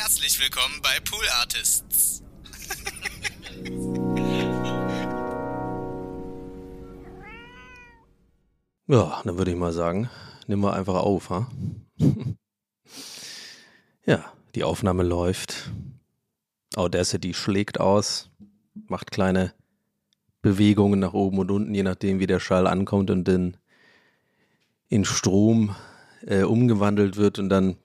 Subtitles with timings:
[0.00, 2.22] Herzlich willkommen bei Pool Artists.
[8.90, 10.08] Ja, dann würde ich mal sagen,
[10.46, 11.50] nehmen wir einfach auf, ha?
[14.06, 15.70] ja, die Aufnahme läuft.
[16.74, 18.30] Audacity schlägt aus,
[18.86, 19.52] macht kleine
[20.40, 23.58] Bewegungen nach oben und unten, je nachdem, wie der Schall ankommt und in,
[24.88, 25.76] in Strom
[26.24, 27.76] äh, umgewandelt wird und dann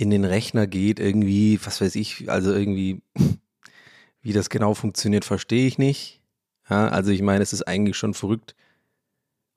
[0.00, 3.02] in den Rechner geht, irgendwie, was weiß ich, also irgendwie,
[4.22, 6.22] wie das genau funktioniert, verstehe ich nicht.
[6.70, 8.56] Ja, also ich meine, es ist eigentlich schon verrückt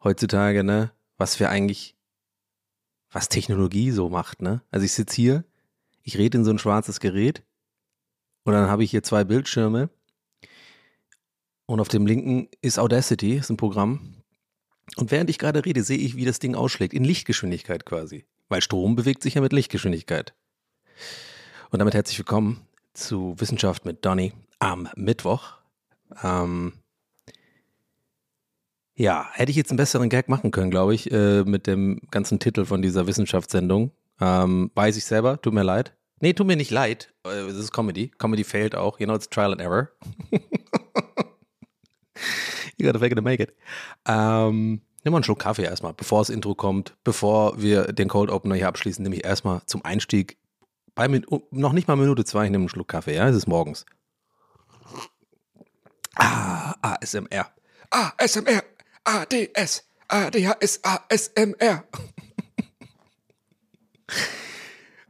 [0.04, 1.96] heutzutage, ne, was wir eigentlich,
[3.10, 4.62] was Technologie so macht, ne?
[4.70, 5.46] Also ich sitze hier,
[6.02, 7.44] ich rede in so ein schwarzes Gerät
[8.44, 9.90] und dann habe ich hier zwei Bildschirme
[11.68, 14.16] und auf dem linken ist Audacity, ist ein Programm.
[14.98, 18.26] Und während ich gerade rede, sehe ich, wie das Ding ausschlägt, in Lichtgeschwindigkeit quasi.
[18.54, 20.36] Weil Strom bewegt sich ja mit Lichtgeschwindigkeit.
[21.72, 22.62] Und damit herzlich willkommen
[22.94, 25.54] zu Wissenschaft mit Donny am Mittwoch.
[26.24, 26.74] Ähm,
[28.94, 32.38] ja, hätte ich jetzt einen besseren Gag machen können, glaube ich, äh, mit dem ganzen
[32.38, 33.90] Titel von dieser Wissenschaftssendung.
[34.22, 35.98] Ähm, weiß ich selber, tut mir leid.
[36.22, 37.12] Nee, tut mir nicht leid.
[37.26, 38.10] Äh, es ist Comedy.
[38.20, 39.00] Comedy failed auch.
[39.00, 39.90] You know, it's trial and error.
[42.78, 43.56] you gotta fake it to make it.
[44.08, 48.30] Ähm, nimm mal einen Schluck Kaffee erstmal, bevor das Intro kommt, bevor wir den Cold
[48.30, 50.38] Opener hier abschließen, nämlich erstmal zum Einstieg
[50.96, 51.08] bei
[51.52, 53.86] noch nicht mal Minute zwei, ich nehme einen Schluck Kaffee, ja, es ist morgens.
[56.16, 57.52] Ah, ASMR.
[57.90, 58.64] ASMR.
[59.04, 59.84] ADS.
[60.08, 60.80] ADHS.
[61.10, 61.84] ASMR.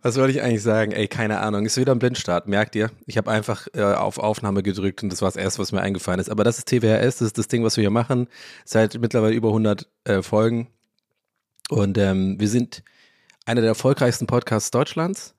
[0.04, 0.92] Was wollte ich eigentlich sagen?
[0.92, 1.66] Ey, keine Ahnung.
[1.66, 2.92] Ist wieder ein Blindstart, merkt ihr?
[3.06, 6.20] Ich habe einfach äh, auf Aufnahme gedrückt und das war das Erste, was mir eingefallen
[6.20, 6.30] ist.
[6.30, 8.28] Aber das ist TWRS, das ist das Ding, was wir hier machen.
[8.66, 10.68] Seit mittlerweile über 100 äh, Folgen.
[11.70, 12.84] Und ähm, wir sind
[13.46, 15.36] einer der erfolgreichsten Podcasts Deutschlands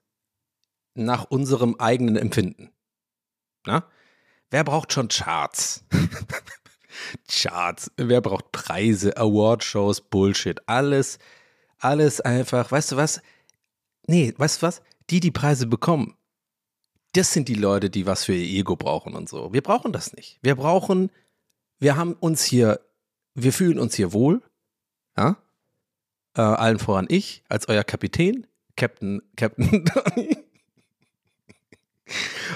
[0.94, 2.70] nach unserem eigenen Empfinden.
[3.66, 3.84] Na?
[4.50, 5.84] Wer braucht schon Charts?
[7.30, 7.90] Charts.
[7.98, 10.66] Wer braucht Preise, Awardshows, Bullshit?
[10.66, 11.18] Alles,
[11.78, 12.72] alles einfach.
[12.72, 13.20] Weißt du was?
[14.06, 14.82] Nee, weißt du was?
[15.10, 16.16] Die, die Preise bekommen,
[17.12, 19.52] das sind die Leute, die was für ihr Ego brauchen und so.
[19.52, 20.38] Wir brauchen das nicht.
[20.42, 21.10] Wir brauchen,
[21.78, 22.80] wir haben uns hier,
[23.34, 24.42] wir fühlen uns hier wohl.
[25.16, 25.36] Ja?
[26.36, 29.84] Äh, allen voran ich, als euer Kapitän, Captain, Captain
[30.16, 30.36] Donny.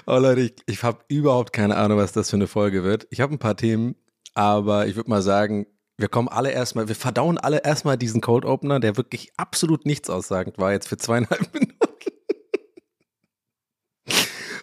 [0.07, 3.07] oh Leute, ich, ich habe überhaupt keine Ahnung, was das für eine Folge wird.
[3.11, 3.95] Ich habe ein paar Themen,
[4.35, 5.67] aber ich würde mal sagen,
[5.99, 10.09] wir kommen alle erstmal, wir verdauen alle erstmal diesen Cold Opener, der wirklich absolut nichts
[10.09, 11.78] aussagend war jetzt für zweieinhalb Minuten.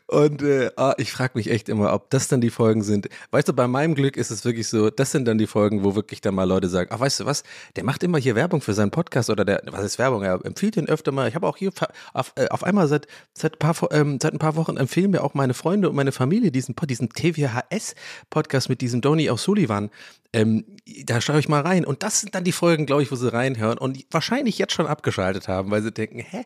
[0.07, 3.09] Und äh, ah, ich frage mich echt immer, ob das dann die Folgen sind.
[3.31, 5.95] Weißt du, bei meinem Glück ist es wirklich so, das sind dann die Folgen, wo
[5.95, 7.43] wirklich dann mal Leute sagen, ach, weißt du was,
[7.75, 10.77] der macht immer hier Werbung für seinen Podcast oder der, was ist Werbung, er empfiehlt
[10.77, 11.27] ihn öfter mal.
[11.27, 11.71] Ich habe auch hier
[12.13, 15.23] auf, äh, auf einmal seit, seit, ein paar, ähm, seit ein paar Wochen empfehlen mir
[15.23, 19.89] auch meine Freunde und meine Familie diesen, diesen TWHS-Podcast mit diesem Donny O'Sullivan.
[20.33, 20.65] Ähm,
[21.05, 21.83] da schaue ich mal rein.
[21.83, 24.85] Und das sind dann die Folgen, glaube ich, wo sie reinhören und wahrscheinlich jetzt schon
[24.85, 26.43] abgeschaltet haben, weil sie denken, hä,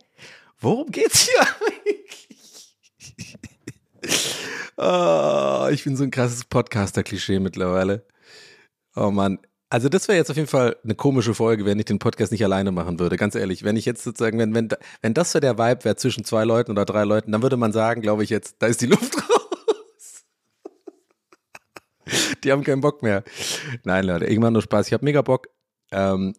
[0.59, 1.45] worum geht's hier?
[4.77, 8.05] Oh, ich bin so ein krasses Podcaster-Klischee mittlerweile.
[8.95, 9.39] Oh Mann.
[9.69, 12.43] Also das wäre jetzt auf jeden Fall eine komische Folge, wenn ich den Podcast nicht
[12.43, 13.17] alleine machen würde.
[13.17, 14.69] Ganz ehrlich, wenn ich jetzt sozusagen, wenn, wenn,
[15.01, 17.73] wenn das so der Vibe wäre zwischen zwei Leuten oder drei Leuten, dann würde man
[17.73, 20.23] sagen, glaube ich jetzt, da ist die Luft raus.
[22.43, 23.23] Die haben keinen Bock mehr.
[23.83, 24.87] Nein, Leute, irgendwann nur Spaß.
[24.87, 25.49] Ich habe mega Bock.
[25.91, 26.33] Ähm,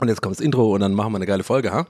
[0.00, 1.86] und jetzt kommt das Intro und dann machen wir eine geile Folge, ha?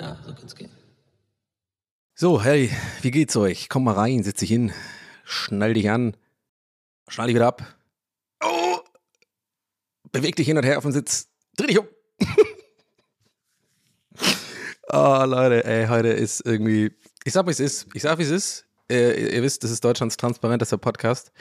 [0.00, 0.72] Ja, so kann's gehen.
[2.14, 2.68] So, hey,
[3.02, 3.68] wie geht's euch?
[3.68, 4.72] Komm mal rein, setz dich hin,
[5.22, 6.16] schnall dich an,
[7.06, 7.62] schnall dich wieder ab.
[8.42, 8.80] Oh!
[10.10, 11.28] Beweg dich hin und her auf dem Sitz.
[11.56, 11.86] Dreh dich um.
[14.88, 16.90] oh, Leute, ey, heute ist irgendwie.
[17.22, 17.86] Ich sag, wie es ist.
[17.94, 18.66] Ich sag, wie es ist.
[18.90, 21.32] Äh, ihr wisst, das ist Deutschlands transparentester Podcast.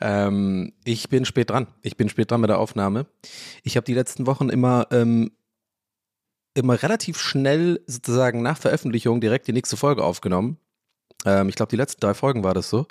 [0.00, 1.66] Ähm, ich bin spät dran.
[1.82, 3.06] Ich bin spät dran mit der Aufnahme.
[3.62, 5.32] Ich habe die letzten Wochen immer, ähm,
[6.54, 10.58] immer relativ schnell sozusagen nach Veröffentlichung direkt die nächste Folge aufgenommen.
[11.24, 12.86] Ähm, ich glaube, die letzten drei Folgen war das so,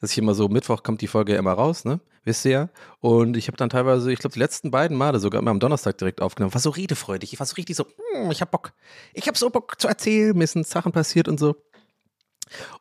[0.00, 2.00] dass ich immer so, Mittwoch kommt die Folge immer raus, ne?
[2.22, 2.68] Wisst ihr ja.
[3.00, 5.96] Und ich habe dann teilweise, ich glaube, die letzten beiden Male sogar immer am Donnerstag
[5.96, 6.52] direkt aufgenommen.
[6.52, 7.32] War so redefreudig.
[7.32, 8.74] Ich war so richtig so, hm, ich hab Bock.
[9.14, 10.36] Ich hab so Bock zu erzählen.
[10.36, 11.56] Mir sind Sachen passiert und so.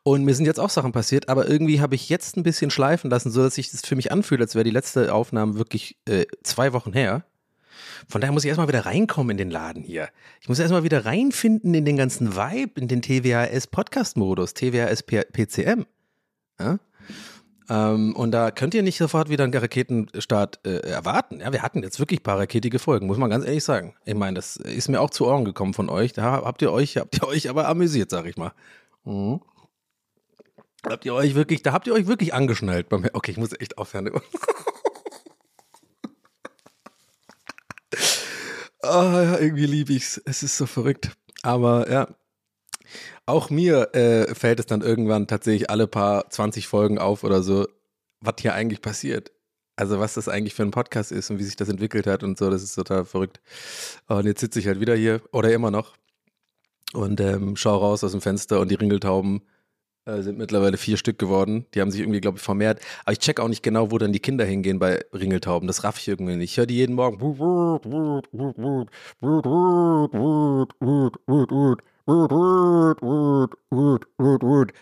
[0.03, 3.09] Und mir sind jetzt auch Sachen passiert, aber irgendwie habe ich jetzt ein bisschen schleifen
[3.09, 6.73] lassen, sodass sich das für mich anfühlt, als wäre die letzte Aufnahme wirklich äh, zwei
[6.73, 7.23] Wochen her.
[8.07, 10.09] Von daher muss ich erstmal wieder reinkommen in den Laden hier.
[10.41, 15.85] Ich muss erstmal wieder reinfinden in den ganzen Vibe, in den TWAS Podcast-Modus, TWAS PCM.
[16.59, 16.79] Ja?
[17.69, 21.39] Ähm, und da könnt ihr nicht sofort wieder einen Raketenstart äh, erwarten.
[21.39, 23.95] Ja, wir hatten jetzt wirklich ein paar raketige Folgen, muss man ganz ehrlich sagen.
[24.05, 26.13] Ich meine, das ist mir auch zu Ohren gekommen von euch.
[26.13, 28.53] Da habt ihr euch, habt ihr euch aber amüsiert, sag ich mal.
[29.05, 29.41] Mhm.
[30.85, 32.87] Habt ihr euch wirklich, da habt ihr euch wirklich angeschnallt.
[32.91, 34.09] Okay, ich muss echt aufhören.
[38.81, 40.21] oh, irgendwie liebe ich's.
[40.25, 41.11] Es ist so verrückt.
[41.41, 42.07] Aber ja,
[43.25, 47.67] auch mir äh, fällt es dann irgendwann tatsächlich alle paar 20 Folgen auf oder so,
[48.21, 49.31] was hier eigentlich passiert.
[49.75, 52.37] Also was das eigentlich für ein Podcast ist und wie sich das entwickelt hat und
[52.37, 53.39] so, das ist total verrückt.
[54.07, 55.95] Und jetzt sitze ich halt wieder hier oder immer noch
[56.93, 59.41] und ähm, schaue raus aus dem Fenster und die Ringeltauben
[60.09, 61.65] äh, sind mittlerweile vier Stück geworden.
[61.73, 62.79] Die haben sich irgendwie, glaube ich, vermehrt.
[63.03, 65.67] Aber ich check auch nicht genau, wo dann die Kinder hingehen bei Ringeltauben.
[65.67, 66.51] Das raff ich irgendwie nicht.
[66.51, 67.19] Ich höre die jeden Morgen.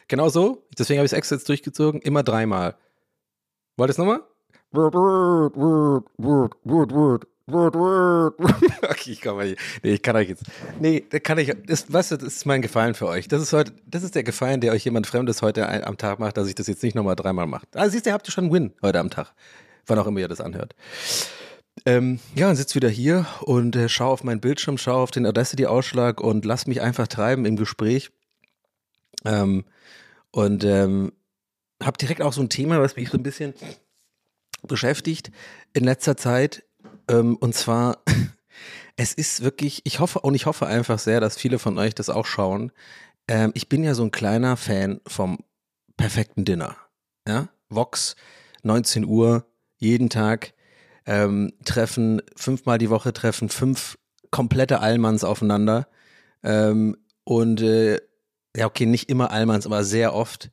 [0.08, 0.64] Genau so.
[0.78, 2.02] Deswegen habe ich es extra jetzt durchgezogen.
[2.02, 2.76] Immer dreimal.
[3.78, 4.22] Wollt ihr es nochmal?
[8.82, 9.62] okay, ich kann mal nicht.
[9.82, 10.44] Nee, ich kann euch jetzt.
[10.82, 11.56] Nee, da kann ich.
[11.66, 13.30] Das, weißt du, das ist mein Gefallen für euch.
[13.30, 16.20] Das ist heute, das ist der Gefallen, der euch jemand Fremdes heute ein, am Tag
[16.20, 17.66] macht, dass ich das jetzt nicht nochmal dreimal mache.
[17.74, 19.34] Also siehst du, habt ihr schon einen Win heute am Tag.
[19.86, 20.76] Wann auch immer ihr das anhört.
[21.86, 25.26] Ähm, ja, und sitze wieder hier und äh, schaue auf meinen Bildschirm, schaue auf den
[25.26, 28.12] Audacity-Ausschlag und lass mich einfach treiben im Gespräch.
[29.24, 29.64] Ähm,
[30.32, 31.14] und ähm,
[31.82, 33.54] habe direkt auch so ein Thema, was mich so ein bisschen
[34.64, 35.32] beschäftigt
[35.74, 36.64] in letzter Zeit.
[37.10, 38.00] Ähm, und zwar,
[38.96, 42.10] es ist wirklich, ich hoffe, und ich hoffe einfach sehr, dass viele von euch das
[42.10, 42.72] auch schauen.
[43.28, 45.40] Ähm, ich bin ja so ein kleiner Fan vom
[45.98, 46.78] perfekten Dinner.
[47.28, 47.50] Ja?
[47.70, 48.16] Vox,
[48.64, 49.46] 19 Uhr,
[49.78, 50.54] jeden Tag
[51.06, 53.98] ähm, treffen, fünfmal die Woche treffen fünf
[54.32, 55.88] komplette Allmanns aufeinander.
[56.44, 58.00] Ähm, und äh,
[58.56, 60.50] ja, okay, nicht immer Allmanns, aber sehr oft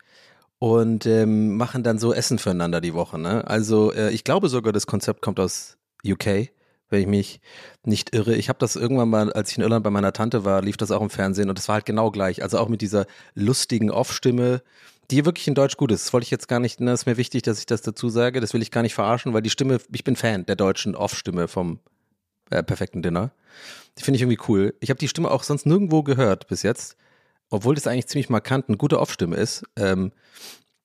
[0.58, 3.18] und ähm, machen dann so Essen füreinander die Woche.
[3.18, 3.46] Ne?
[3.46, 6.50] Also äh, ich glaube sogar, das Konzept kommt aus UK,
[6.90, 7.40] wenn ich mich
[7.84, 8.34] nicht irre.
[8.34, 10.90] Ich habe das irgendwann mal, als ich in Irland bei meiner Tante war, lief das
[10.90, 12.42] auch im Fernsehen und das war halt genau gleich.
[12.42, 14.62] Also auch mit dieser lustigen Off-Stimme,
[15.10, 16.06] die wirklich in Deutsch gut ist.
[16.06, 18.40] Das wollte ich jetzt gar nicht, ne, ist mir wichtig, dass ich das dazu sage.
[18.40, 21.48] Das will ich gar nicht verarschen, weil die Stimme, ich bin Fan der deutschen Off-Stimme
[21.48, 21.80] vom
[22.50, 23.32] äh, perfekten Dinner.
[23.98, 24.74] Die finde ich irgendwie cool.
[24.80, 26.96] Ich habe die Stimme auch sonst nirgendwo gehört bis jetzt,
[27.50, 29.64] obwohl das eigentlich ziemlich markant eine gute Off-Stimme ist.
[29.76, 30.12] Ähm,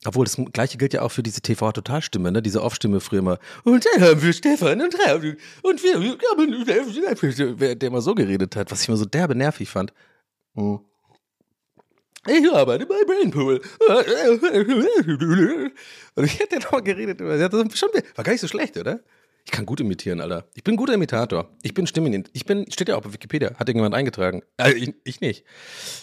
[0.06, 2.42] obwohl, das gleiche gilt ja auch für diese TV-Totalstimme, ne?
[2.42, 3.38] Diese Off-Stimme früher immer.
[3.66, 8.82] Und dann haben wir Stefan und Raul und wir, der immer so geredet hat, was
[8.82, 9.94] ich immer so derbe nervig fand.
[10.56, 10.80] Hm.
[12.28, 13.62] Ich arbeite bei Brainpool.
[16.16, 17.20] Und ich hätte noch mal geredet.
[17.78, 19.00] Schon, war gar nicht so schlecht, oder?
[19.46, 20.46] Ich kann gut imitieren, Alter.
[20.54, 21.50] Ich bin ein guter Imitator.
[21.64, 22.26] Ich bin Stimmen.
[22.34, 23.50] Ich bin, steht ja auch bei Wikipedia.
[23.52, 24.44] Hat irgendjemand eingetragen?
[24.58, 25.44] Also ich, ich nicht.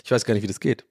[0.04, 0.84] Ich weiß gar nicht, wie das geht.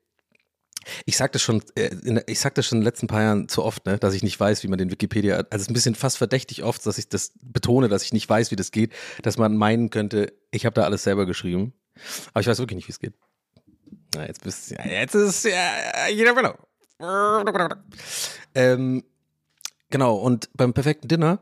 [1.06, 1.90] Ich sag das schon, äh,
[2.28, 4.40] ich sag das schon in den letzten paar Jahren zu oft, ne, dass ich nicht
[4.40, 7.10] weiß, wie man den Wikipedia, also es ist ein bisschen fast verdächtig oft, dass ich
[7.10, 10.74] das betone, dass ich nicht weiß, wie das geht, dass man meinen könnte, ich habe
[10.74, 11.74] da alles selber geschrieben.
[12.34, 13.14] Aber ich weiß wirklich nicht, wie es geht.
[14.16, 16.56] Na, jetzt bist ja, jetzt ist ja, jeder know.
[18.54, 19.04] Ähm,
[19.90, 21.40] genau, und beim perfekten Dinner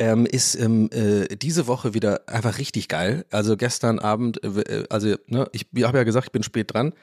[0.00, 3.24] ähm, ist ähm, äh, diese Woche wieder einfach richtig geil.
[3.30, 6.94] Also gestern Abend, äh, also ne, ich habe ja gesagt, ich bin spät dran.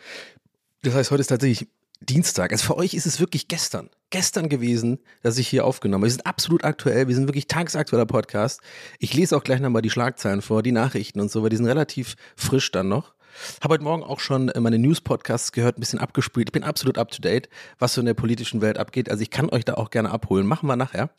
[0.84, 1.68] Das heißt, heute ist tatsächlich
[2.00, 2.52] Dienstag.
[2.52, 3.90] Also für euch ist es wirklich gestern.
[4.10, 6.08] Gestern gewesen, dass ich hier aufgenommen habe.
[6.08, 7.08] Wir sind absolut aktuell.
[7.08, 8.62] Wir sind wirklich tagesaktueller Podcast.
[9.00, 11.66] Ich lese auch gleich nochmal die Schlagzeilen vor, die Nachrichten und so, weil die sind
[11.66, 13.14] relativ frisch dann noch.
[13.62, 16.50] Habe heute Morgen auch schon äh, meine News-Podcasts gehört, ein bisschen abgespielt.
[16.50, 19.10] Ich bin absolut up to date, was so in der politischen Welt abgeht.
[19.10, 20.48] Also ich kann euch da auch gerne abholen.
[20.48, 21.10] Machen wir nachher.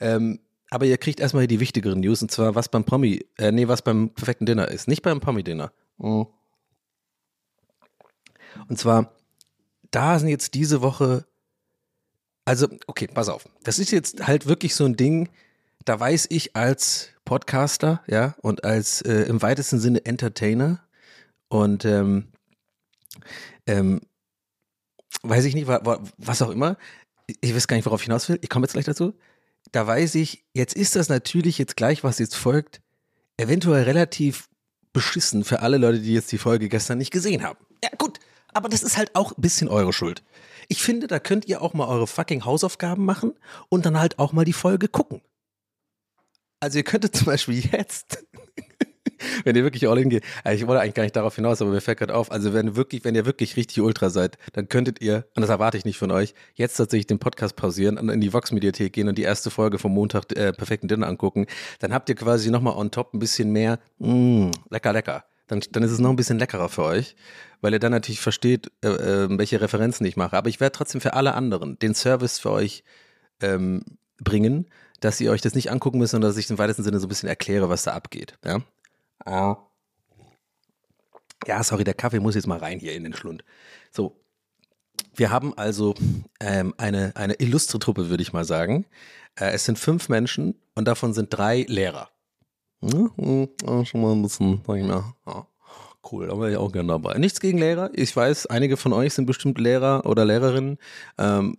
[0.00, 0.40] Ähm,
[0.70, 3.68] aber ihr kriegt erstmal hier die wichtigeren News und zwar was beim Promi, äh, nee,
[3.68, 4.86] was beim perfekten Dinner ist.
[4.86, 5.72] Nicht beim Promi-Dinner.
[5.98, 6.26] Mhm.
[8.68, 9.12] Und zwar,
[9.90, 11.26] da sind jetzt diese Woche,
[12.44, 13.48] also, okay, pass auf.
[13.62, 15.28] Das ist jetzt halt wirklich so ein Ding,
[15.84, 20.82] da weiß ich als Podcaster, ja, und als äh, im weitesten Sinne Entertainer
[21.48, 22.28] und ähm,
[23.66, 24.00] ähm,
[25.22, 26.76] weiß ich nicht, was auch immer,
[27.40, 29.14] ich weiß gar nicht, worauf ich hinaus will, ich komme jetzt gleich dazu,
[29.72, 32.80] da weiß ich, jetzt ist das natürlich jetzt gleich, was jetzt folgt,
[33.36, 34.48] eventuell relativ
[34.92, 37.58] beschissen für alle Leute, die jetzt die Folge gestern nicht gesehen haben.
[37.82, 38.18] Ja, gut,
[38.58, 40.24] aber das ist halt auch ein bisschen eure Schuld.
[40.68, 43.32] Ich finde, da könnt ihr auch mal eure fucking Hausaufgaben machen
[43.68, 45.22] und dann halt auch mal die Folge gucken.
[46.60, 48.18] Also ihr könntet zum Beispiel jetzt
[49.44, 50.24] wenn ihr wirklich all in geht.
[50.52, 52.30] Ich wollte eigentlich gar nicht darauf hinaus, aber mir fällt gerade auf.
[52.30, 55.76] Also wenn wirklich, wenn ihr wirklich richtig Ultra seid, dann könntet ihr, und das erwarte
[55.76, 59.18] ich nicht von euch, jetzt tatsächlich den Podcast pausieren und in die Vox-Mediathek gehen und
[59.18, 61.46] die erste Folge vom Montag äh, perfekten Dinner angucken.
[61.80, 65.24] Dann habt ihr quasi nochmal on top ein bisschen mehr, mh, lecker, lecker.
[65.48, 67.16] Dann, dann ist es noch ein bisschen leckerer für euch,
[67.60, 70.36] weil ihr dann natürlich versteht, äh, äh, welche Referenzen ich mache.
[70.36, 72.84] Aber ich werde trotzdem für alle anderen den Service für euch
[73.40, 73.82] ähm,
[74.22, 74.68] bringen,
[75.00, 77.08] dass ihr euch das nicht angucken müsst, sondern dass ich im weitesten Sinne so ein
[77.08, 78.38] bisschen erkläre, was da abgeht.
[78.44, 78.60] Ja,
[79.24, 79.56] ah.
[81.46, 83.44] ja sorry, der Kaffee muss jetzt mal rein hier in den Schlund.
[83.90, 84.20] So,
[85.14, 85.94] wir haben also
[86.40, 88.86] ähm, eine, eine illustre Truppe, würde ich mal sagen.
[89.36, 92.10] Äh, es sind fünf Menschen und davon sind drei Lehrer.
[92.80, 95.46] Hm, hm, schon mal ein bisschen, sag ich mal, ja,
[96.12, 97.18] cool, da wäre ich auch gerne dabei.
[97.18, 97.90] Nichts gegen Lehrer.
[97.92, 100.78] Ich weiß, einige von euch sind bestimmt Lehrer oder Lehrerinnen.
[101.18, 101.56] Ähm,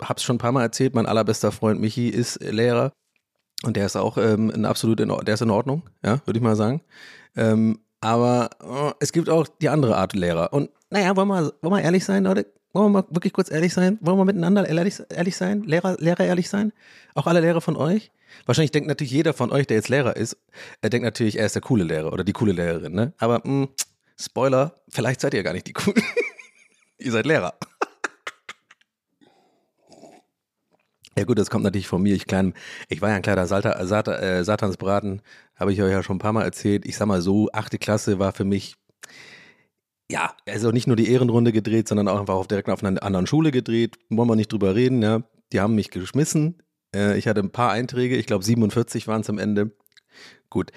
[0.00, 2.92] habe es schon ein paar Mal erzählt, mein allerbester Freund Michi ist Lehrer
[3.64, 6.42] und der ist auch ähm, in absolut in, der ist in Ordnung, ja, würde ich
[6.42, 6.80] mal sagen.
[7.36, 10.52] Ähm, aber oh, es gibt auch die andere Art Lehrer.
[10.52, 12.46] Und naja, wollen wir, wollen wir ehrlich sein, Leute?
[12.72, 13.98] Wollen wir mal wirklich kurz ehrlich sein?
[14.00, 15.62] Wollen wir miteinander ehrlich, ehrlich sein?
[15.62, 16.72] Lehrer, Lehrer ehrlich sein?
[17.14, 18.10] Auch alle Lehrer von euch?
[18.46, 20.38] Wahrscheinlich denkt natürlich jeder von euch, der jetzt Lehrer ist,
[20.80, 23.12] er denkt natürlich, er ist der coole Lehrer oder die coole Lehrerin, ne?
[23.18, 23.68] Aber mh, hm,
[24.18, 26.02] Spoiler, vielleicht seid ihr gar nicht die coolen.
[26.98, 27.54] ihr seid Lehrer.
[31.14, 32.14] Ja gut, das kommt natürlich von mir.
[32.14, 32.54] Ich klein,
[32.88, 35.20] ich war ja ein kleiner Salta, Sat, äh, Satansbraten,
[35.56, 36.86] habe ich euch ja schon ein paar Mal erzählt.
[36.86, 38.76] Ich sag mal so, achte Klasse war für mich,
[40.12, 43.26] ja, also nicht nur die Ehrenrunde gedreht, sondern auch einfach auf direkt auf einer anderen
[43.26, 43.96] Schule gedreht.
[44.10, 45.22] Wollen wir nicht drüber reden, ja.
[45.52, 46.62] Die haben mich geschmissen.
[46.94, 49.72] Äh, ich hatte ein paar Einträge, ich glaube 47 waren es am Ende.
[50.50, 50.70] Gut.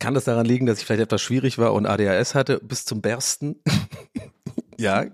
[0.00, 3.00] Kann das daran liegen, dass ich vielleicht etwas schwierig war und ADHS hatte bis zum
[3.00, 3.62] Bersten?
[4.76, 5.06] ja.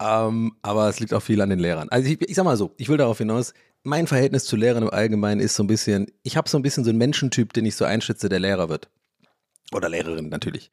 [0.00, 1.90] Ähm, aber es liegt auch viel an den Lehrern.
[1.90, 4.90] Also ich, ich sag mal so, ich will darauf hinaus, mein Verhältnis zu Lehrern im
[4.90, 7.76] Allgemeinen ist so ein bisschen, ich habe so ein bisschen so einen Menschentyp, den ich
[7.76, 8.88] so einschätze, der Lehrer wird.
[9.72, 10.70] Oder Lehrerin natürlich.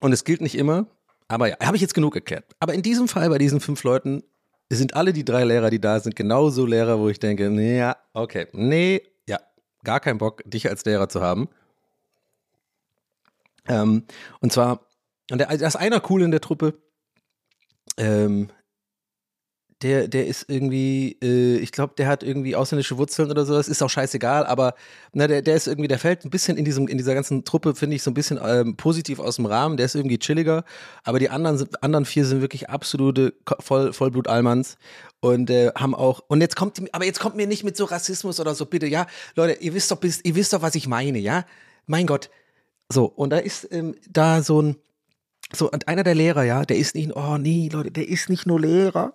[0.00, 0.86] Und es gilt nicht immer,
[1.32, 2.44] aber ja, habe ich jetzt genug erklärt.
[2.60, 4.22] Aber in diesem Fall, bei diesen fünf Leuten,
[4.68, 7.96] sind alle die drei Lehrer, die da sind, genauso Lehrer, wo ich denke, nee, ja,
[8.12, 9.38] okay, nee, ja,
[9.82, 11.48] gar keinen Bock, dich als Lehrer zu haben.
[13.66, 14.04] Ähm,
[14.40, 14.86] und zwar,
[15.30, 16.74] und der, also ist einer cool in der Truppe,
[17.96, 18.50] ähm,
[19.82, 23.82] der, der ist irgendwie, äh, ich glaube, der hat irgendwie ausländische Wurzeln oder sowas, ist
[23.82, 24.74] auch scheißegal, aber
[25.12, 27.74] na, der, der ist irgendwie, der fällt ein bisschen in diesem, in dieser ganzen Truppe,
[27.74, 30.64] finde ich, so ein bisschen ähm, positiv aus dem Rahmen, der ist irgendwie chilliger,
[31.04, 34.76] aber die anderen, anderen vier sind wirklich absolute Voll, Vollblut-Almans
[35.20, 38.38] und äh, haben auch, und jetzt kommt, aber jetzt kommt mir nicht mit so Rassismus
[38.38, 41.44] oder so, bitte, ja, Leute, ihr wisst doch, ihr wisst doch, was ich meine, ja,
[41.86, 42.30] mein Gott,
[42.88, 44.76] so, und da ist ähm, da so ein,
[45.52, 48.46] so, und einer der Lehrer, ja, der ist nicht, oh nee, Leute, der ist nicht
[48.46, 49.14] nur Lehrer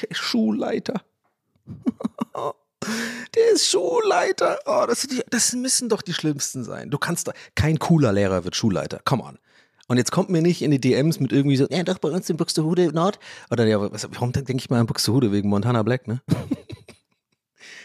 [0.00, 1.02] der Schulleiter.
[3.34, 4.58] der ist Schulleiter.
[4.66, 6.90] Oh, das, das müssen doch die schlimmsten sein.
[6.90, 9.00] Du kannst doch, kein cooler Lehrer wird Schulleiter.
[9.04, 9.38] Come on.
[9.88, 12.30] Und jetzt kommt mir nicht in die DMs mit irgendwie so, ja, doch bei uns
[12.30, 13.18] in Buxtehude Nord.
[13.50, 16.22] Oder ja, was, warum denke ich mal an Buxtehude wegen Montana Black, ne?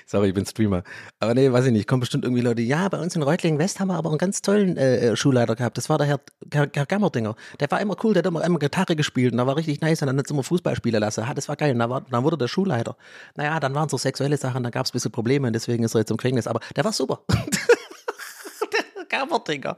[0.10, 0.84] Sorry, ich bin Streamer.
[1.20, 1.86] Aber nee, weiß ich nicht.
[1.86, 4.42] Kommen bestimmt irgendwie Leute, ja, bei uns in Reutlingen West haben wir aber einen ganz
[4.42, 5.78] tollen äh, äh Schulleiter gehabt.
[5.78, 6.22] Das war der Herr,
[6.54, 7.36] Herr, Herr Gammerdinger.
[7.60, 10.02] Der war immer cool, der hat immer, immer Gitarre gespielt und da war richtig nice
[10.02, 11.26] und dann hat immer Fußball spielen lassen.
[11.26, 11.74] Ja, das war geil.
[11.74, 12.96] Und dann, war, dann wurde der Schulleiter.
[13.36, 15.94] Naja, dann waren so sexuelle Sachen, dann gab es ein bisschen Probleme und deswegen ist
[15.94, 16.48] er jetzt im Gefängnis.
[16.48, 17.24] Aber der war super.
[17.30, 19.78] der Gammerdinger.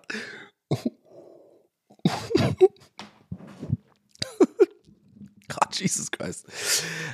[5.72, 6.46] Jesus Christ.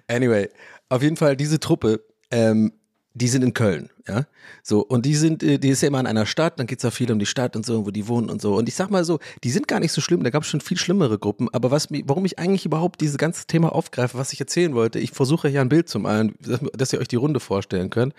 [0.08, 0.50] Anyway,
[0.90, 2.74] auf jeden Fall diese Truppe ähm,
[3.16, 4.26] die sind in Köln, ja.
[4.62, 6.84] So, und die sind, äh, die ist ja immer in einer Stadt, dann geht es
[6.84, 8.56] ja viel um die Stadt und so, wo die wohnen und so.
[8.56, 10.60] Und ich sag mal so, die sind gar nicht so schlimm, da gab es schon
[10.60, 14.40] viel schlimmere Gruppen, aber was warum ich eigentlich überhaupt dieses ganze Thema aufgreife, was ich
[14.42, 16.36] erzählen wollte, ich versuche ja ein Bild zu malen,
[16.74, 18.14] dass, ihr euch die Runde vorstellen könnt.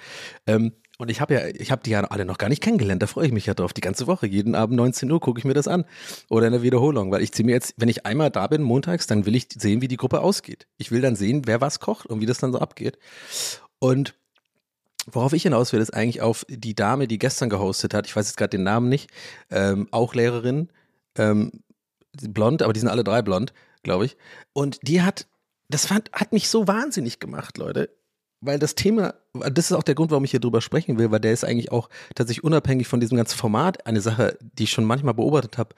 [0.46, 3.06] Ähm, und ich habe ja, ich habe die ja alle noch gar nicht kennengelernt, da
[3.06, 3.74] freue ich mich ja drauf.
[3.74, 5.84] Die ganze Woche, jeden Abend 19 Uhr gucke ich mir das an.
[6.30, 9.06] Oder in der Wiederholung, weil ich ziehe mir jetzt, wenn ich einmal da bin, montags,
[9.06, 10.66] dann will ich sehen, wie die Gruppe ausgeht.
[10.78, 12.98] Ich will dann sehen, wer was kocht und wie das dann so abgeht.
[13.78, 14.14] Und
[15.10, 18.06] Worauf ich hinaus will, ist eigentlich auf die Dame, die gestern gehostet hat.
[18.06, 19.10] Ich weiß jetzt gerade den Namen nicht.
[19.50, 20.68] Ähm, auch Lehrerin.
[21.16, 21.52] Ähm,
[22.22, 24.16] blond, aber die sind alle drei blond, glaube ich.
[24.52, 25.26] Und die hat,
[25.68, 27.90] das fand, hat mich so wahnsinnig gemacht, Leute.
[28.40, 31.20] Weil das Thema, das ist auch der Grund, warum ich hier drüber sprechen will, weil
[31.20, 34.84] der ist eigentlich auch tatsächlich unabhängig von diesem ganzen Format eine Sache, die ich schon
[34.84, 35.74] manchmal beobachtet habe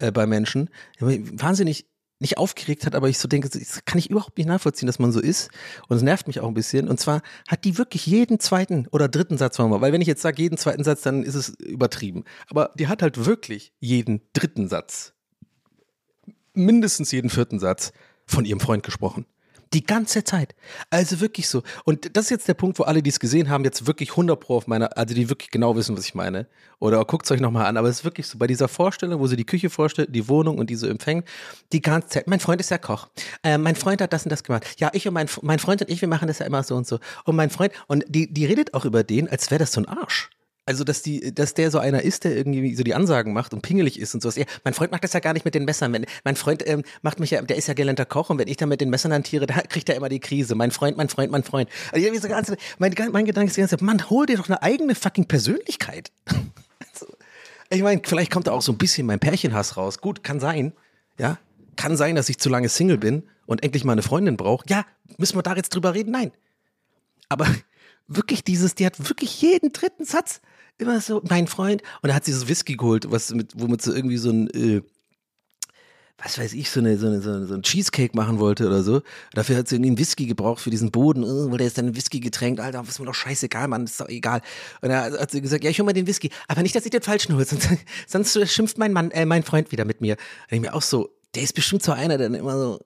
[0.00, 0.70] äh, bei Menschen.
[0.98, 1.86] Wahnsinnig
[2.20, 5.10] nicht aufgeregt hat, aber ich so denke, das kann ich überhaupt nicht nachvollziehen, dass man
[5.10, 5.50] so ist.
[5.88, 6.88] Und es nervt mich auch ein bisschen.
[6.88, 10.22] Und zwar hat die wirklich jeden zweiten oder dritten Satz, mal, weil wenn ich jetzt
[10.22, 12.24] sage jeden zweiten Satz, dann ist es übertrieben.
[12.48, 15.14] Aber die hat halt wirklich jeden dritten Satz,
[16.52, 17.92] mindestens jeden vierten Satz
[18.26, 19.24] von ihrem Freund gesprochen.
[19.72, 20.56] Die ganze Zeit.
[20.90, 21.62] Also wirklich so.
[21.84, 24.40] Und das ist jetzt der Punkt, wo alle, die es gesehen haben, jetzt wirklich 100
[24.40, 26.48] Pro auf meiner, also die wirklich genau wissen, was ich meine.
[26.80, 27.76] Oder guckt es euch nochmal an.
[27.76, 30.58] Aber es ist wirklich so, bei dieser Vorstellung, wo sie die Küche vorstellt, die Wohnung
[30.58, 31.24] und die so empfängt,
[31.72, 32.26] die ganze Zeit.
[32.26, 33.08] Mein Freund ist ja Koch.
[33.44, 34.64] Äh, mein Freund hat das und das gemacht.
[34.78, 36.88] Ja, ich und mein, mein Freund und ich, wir machen das ja immer so und
[36.88, 36.98] so.
[37.24, 39.88] Und mein Freund, und die, die redet auch über den, als wäre das so ein
[39.88, 40.30] Arsch.
[40.70, 43.60] Also, dass die, dass der so einer ist, der irgendwie so die Ansagen macht und
[43.60, 44.36] pingelig ist und sowas.
[44.36, 45.92] Ja, mein Freund macht das ja gar nicht mit den Messern.
[45.92, 48.56] Wenn, mein Freund ähm, macht mich ja, der ist ja gelernter Koch und wenn ich
[48.56, 50.54] dann mit den Messern hantiere, da kriegt er immer die Krise.
[50.54, 51.68] Mein Freund, mein Freund, mein Freund.
[51.90, 54.48] Also, ich so ganz, mein, mein Gedanke ist die ganze Zeit, Mann, hol dir doch
[54.48, 56.12] eine eigene fucking Persönlichkeit.
[56.28, 57.12] also,
[57.68, 60.00] ich meine, vielleicht kommt da auch so ein bisschen mein Pärchenhass raus.
[60.00, 60.72] Gut, kann sein.
[61.18, 61.38] Ja,
[61.74, 64.64] kann sein, dass ich zu lange Single bin und endlich mal eine Freundin brauche.
[64.68, 64.86] Ja,
[65.18, 66.12] müssen wir da jetzt drüber reden?
[66.12, 66.30] Nein.
[67.28, 67.48] Aber
[68.06, 70.40] wirklich dieses, die hat wirklich jeden dritten Satz
[70.80, 73.92] immer so, mein Freund, und er hat sich so Whisky geholt, was mit, womit so
[73.92, 74.82] irgendwie so ein, äh,
[76.22, 79.00] was weiß ich, so, eine, so, eine, so, ein Cheesecake machen wollte oder so.
[79.32, 82.20] Dafür hat sie irgendwie einen Whisky gebraucht für diesen Boden, weil der ist dann Whisky
[82.20, 82.60] getränkt.
[82.60, 84.42] Alter, ist mir doch scheißegal, Mann, ist doch egal.
[84.82, 86.90] Und er hat sie gesagt, ja, ich hol mal den Whisky, aber nicht, dass ich
[86.90, 87.68] den falschen hole, sonst,
[88.06, 90.16] sonst schimpft mein Mann, äh, mein Freund wieder mit mir.
[90.50, 92.80] Und ich mir auch so, der ist bestimmt so einer, der dann immer so,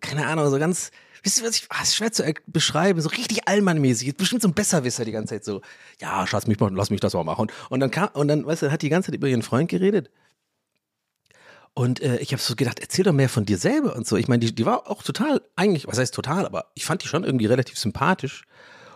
[0.00, 0.90] keine Ahnung, so ganz,
[1.22, 4.54] wisst ihr, was ich, ah, ist schwer zu beschreiben, so richtig allmannmäßig, bestimmt so ein
[4.54, 5.60] Besserwisser die ganze Zeit so,
[6.00, 7.50] ja, Schatz, mich mal, lass mich das mal machen.
[7.68, 10.10] Und dann kam, und dann, weißt du, hat die ganze Zeit über ihren Freund geredet.
[11.74, 14.16] Und äh, ich habe so gedacht, erzähl doch mehr von dir selber und so.
[14.16, 17.08] Ich meine, die, die war auch total, eigentlich, was heißt total, aber ich fand die
[17.08, 18.44] schon irgendwie relativ sympathisch.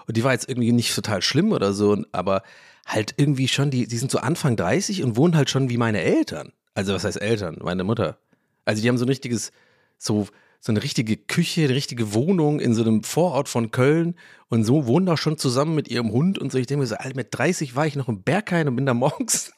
[0.07, 2.43] Und die war jetzt irgendwie nicht total schlimm oder so, aber
[2.87, 6.02] halt irgendwie schon, die, die sind so Anfang 30 und wohnen halt schon wie meine
[6.02, 6.52] Eltern.
[6.75, 7.59] Also was heißt Eltern?
[7.62, 8.19] Meine Mutter.
[8.64, 9.52] Also die haben so ein richtiges,
[9.97, 10.26] so
[10.64, 14.14] so eine richtige Küche, eine richtige Wohnung in so einem Vorort von Köln
[14.49, 16.56] und so wohnen da schon zusammen mit ihrem Hund und so.
[16.56, 18.94] Ich denke mir so, Alter, mit 30 war ich noch im Berghain und bin da
[18.94, 19.52] morgens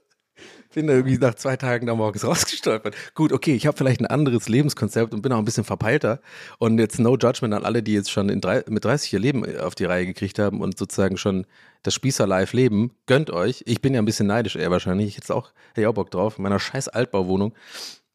[0.74, 2.96] bin da irgendwie nach zwei Tagen da morgens rausgestolpert.
[3.14, 6.22] Gut, okay, ich habe vielleicht ein anderes Lebenskonzept und bin auch ein bisschen verpeilter.
[6.58, 9.74] Und jetzt no judgment an alle, die jetzt schon drei, mit 30 ihr Leben auf
[9.74, 11.46] die Reihe gekriegt haben und sozusagen schon
[11.82, 12.92] das Spießer-Live leben.
[13.04, 13.64] Gönnt euch.
[13.66, 15.08] Ich bin ja ein bisschen neidisch eher wahrscheinlich.
[15.08, 16.38] Ich hätte auch, hätte auch Bock drauf.
[16.38, 17.52] In meiner scheiß Altbauwohnung.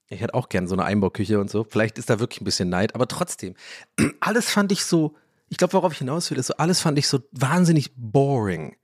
[0.10, 1.66] Ich hätte auch gern so eine Einbauküche und so.
[1.70, 3.56] Vielleicht ist da wirklich ein bisschen Neid, aber trotzdem.
[4.20, 5.16] Alles fand ich so,
[5.50, 8.76] ich glaube, worauf ich hinaus will, ist so, alles fand ich so wahnsinnig boring.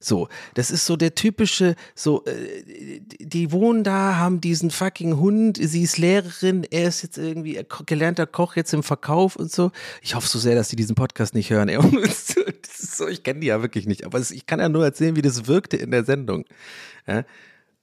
[0.00, 5.56] So, das ist so der typische, so, äh, die wohnen da, haben diesen fucking Hund,
[5.58, 9.70] sie ist Lehrerin, er ist jetzt irgendwie gelernter Koch jetzt im Verkauf und so.
[10.02, 11.70] Ich hoffe so sehr, dass die diesen Podcast nicht hören.
[12.76, 15.46] so, ich kenne die ja wirklich nicht, aber ich kann ja nur erzählen, wie das
[15.46, 16.44] wirkte in der Sendung.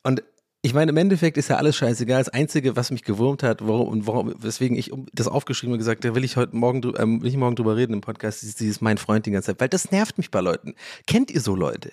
[0.03, 0.23] Und
[0.63, 2.19] ich meine, im Endeffekt ist ja alles scheißegal.
[2.19, 6.05] Das Einzige, was mich gewurmt hat, warum und warum, weswegen ich das aufgeschrieben und gesagt,
[6.05, 8.79] da will ich heute morgen, ähm, will ich morgen drüber reden im Podcast, ist dieses
[8.79, 10.75] mein Freund die ganze Zeit, weil das nervt mich bei Leuten.
[11.07, 11.91] Kennt ihr so Leute,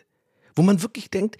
[0.54, 1.38] wo man wirklich denkt,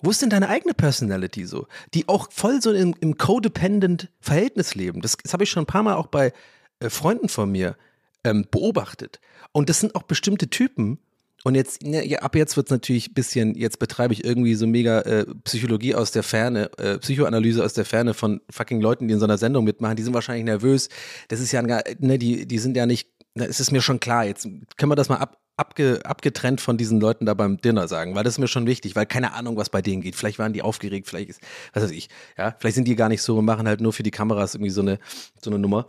[0.00, 4.76] wo ist denn deine eigene Personality so, die auch voll so im, im codependent Verhältnis
[4.76, 5.00] leben?
[5.00, 6.32] Das, das habe ich schon ein paar Mal auch bei
[6.78, 7.76] äh, Freunden von mir
[8.22, 9.20] ähm, beobachtet.
[9.52, 11.00] Und das sind auch bestimmte Typen,
[11.42, 14.66] und jetzt, ne, ab jetzt wird es natürlich ein bisschen, jetzt betreibe ich irgendwie so
[14.66, 19.14] mega äh, Psychologie aus der Ferne, äh, Psychoanalyse aus der Ferne von fucking Leuten, die
[19.14, 19.96] in so einer Sendung mitmachen.
[19.96, 20.90] Die sind wahrscheinlich nervös.
[21.28, 24.26] Das ist ja, ne, die, die sind ja nicht, es ist mir schon klar.
[24.26, 24.44] Jetzt
[24.76, 28.24] können wir das mal ab, abge, abgetrennt von diesen Leuten da beim Dinner sagen, weil
[28.24, 30.16] das ist mir schon wichtig, weil keine Ahnung, was bei denen geht.
[30.16, 31.40] Vielleicht waren die aufgeregt, vielleicht ist,
[31.72, 34.02] was weiß ich, ja, vielleicht sind die gar nicht so und machen halt nur für
[34.02, 34.98] die Kameras irgendwie so eine,
[35.42, 35.88] so eine Nummer.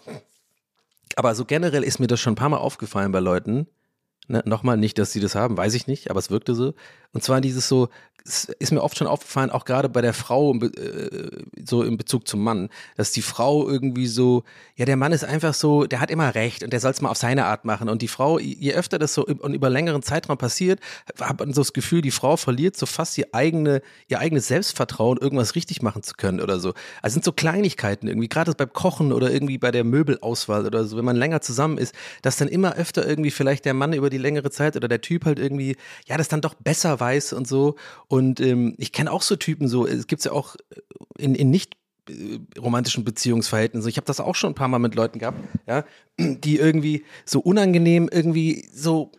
[1.17, 3.67] Aber so generell ist mir das schon ein paar Mal aufgefallen bei Leuten,
[4.27, 6.73] Ne, nochmal nicht, dass sie das haben, weiß ich nicht, aber es wirkte so.
[7.11, 7.89] Und zwar dieses so,
[8.23, 11.29] ist mir oft schon aufgefallen, auch gerade bei der Frau, äh,
[11.65, 14.43] so in Bezug zum Mann, dass die Frau irgendwie so,
[14.75, 17.09] ja, der Mann ist einfach so, der hat immer recht und der soll es mal
[17.09, 17.89] auf seine Art machen.
[17.89, 20.79] Und die Frau, je öfter das so und über längeren Zeitraum passiert,
[21.19, 25.17] hat man so das Gefühl, die Frau verliert so fast ihr, eigene, ihr eigenes Selbstvertrauen,
[25.17, 26.73] irgendwas richtig machen zu können oder so.
[27.01, 30.97] Also sind so Kleinigkeiten irgendwie, gerade beim Kochen oder irgendwie bei der Möbelauswahl oder so,
[30.97, 34.17] wenn man länger zusammen ist, dass dann immer öfter irgendwie vielleicht der Mann über die
[34.17, 37.75] längere Zeit oder der Typ halt irgendwie, ja, das dann doch besser weiß und so.
[38.11, 40.57] Und ähm, ich kenne auch so Typen, so, es gibt ja auch
[41.17, 41.77] in, in nicht
[42.09, 43.87] äh, romantischen Beziehungsverhältnissen.
[43.87, 45.85] Ich habe das auch schon ein paar Mal mit Leuten gehabt, ja,
[46.19, 49.13] die irgendwie so unangenehm irgendwie so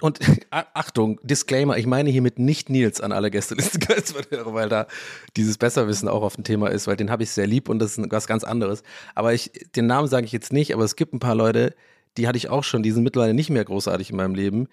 [0.00, 0.18] und
[0.50, 3.78] Achtung, Disclaimer, ich meine hiermit nicht Nils an alle Gästeliste
[4.46, 4.88] weil da
[5.36, 7.96] dieses Besserwissen auch auf dem Thema ist, weil den habe ich sehr lieb und das
[7.96, 8.82] ist was ganz anderes.
[9.14, 11.72] Aber ich, den Namen sage ich jetzt nicht, aber es gibt ein paar Leute,
[12.16, 14.66] die hatte ich auch schon, die sind mittlerweile nicht mehr großartig in meinem Leben.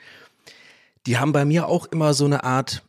[1.05, 2.83] Die haben bei mir auch immer so eine Art,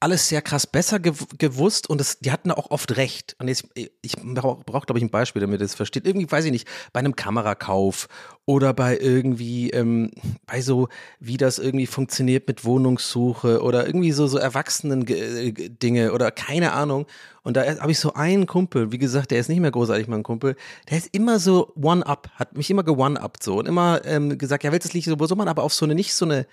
[0.00, 3.36] alles sehr krass besser gew gewusst und es, die hatten auch oft recht.
[3.38, 6.06] Und jetzt, ich brauche, brauch, glaube ich, ein Beispiel, damit ihr das versteht.
[6.06, 8.08] Irgendwie, weiß ich nicht, bei einem Kamerakauf
[8.44, 10.10] oder bei irgendwie, ähm,
[10.46, 10.88] bei so,
[11.20, 17.06] wie das irgendwie funktioniert mit Wohnungssuche oder irgendwie so, so Erwachsenen-Dinge oder keine Ahnung.
[17.42, 20.22] Und da habe ich so einen Kumpel, wie gesagt, der ist nicht mehr großartig mein
[20.22, 20.56] Kumpel,
[20.90, 24.72] der ist immer so one-up, hat mich immer ge-one-up so und immer ähm, gesagt, ja,
[24.72, 26.46] willst du das nicht so machen, aber auf so eine, nicht so eine,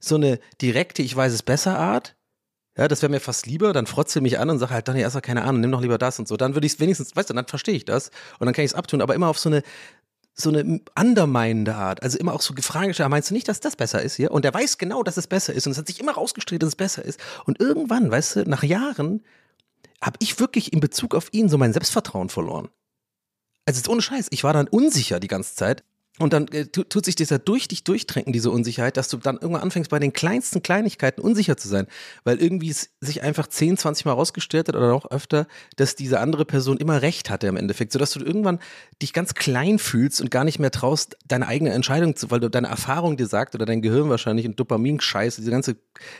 [0.00, 2.16] so eine direkte, ich weiß es besser Art,
[2.80, 5.20] ja, das wäre mir fast lieber, dann frotze mich an und sage halt, dann erstmal
[5.20, 6.38] keine Ahnung, nimm doch lieber das und so.
[6.38, 8.70] Dann würde ich es wenigstens, weißt du, dann verstehe ich das und dann kann ich
[8.70, 9.62] es abtun, aber immer auf so eine
[10.32, 14.00] so eine underminende Art, also immer auch so gefragt, meinst du nicht, dass das besser
[14.00, 14.30] ist hier?
[14.30, 16.68] Und der weiß genau, dass es besser ist und es hat sich immer rausgestellt, dass
[16.68, 17.20] es besser ist.
[17.44, 19.22] Und irgendwann, weißt du, nach Jahren
[20.00, 22.70] habe ich wirklich in Bezug auf ihn so mein Selbstvertrauen verloren.
[23.66, 25.84] Also jetzt ohne Scheiß, ich war dann unsicher die ganze Zeit
[26.20, 29.62] und dann äh, tut sich ja durch dich durchtränken, diese Unsicherheit, dass du dann irgendwann
[29.62, 31.86] anfängst, bei den kleinsten Kleinigkeiten unsicher zu sein.
[32.24, 36.20] Weil irgendwie es sich einfach 10, 20 Mal rausgestellt hat oder noch öfter, dass diese
[36.20, 37.92] andere Person immer recht hatte im Endeffekt.
[37.92, 38.58] Sodass du irgendwann
[39.00, 42.50] dich ganz klein fühlst und gar nicht mehr traust, deine eigene Entscheidung zu, weil du
[42.50, 45.76] deine Erfahrung dir sagt oder dein Gehirn wahrscheinlich und Dopamin-Scheiß, diese ganze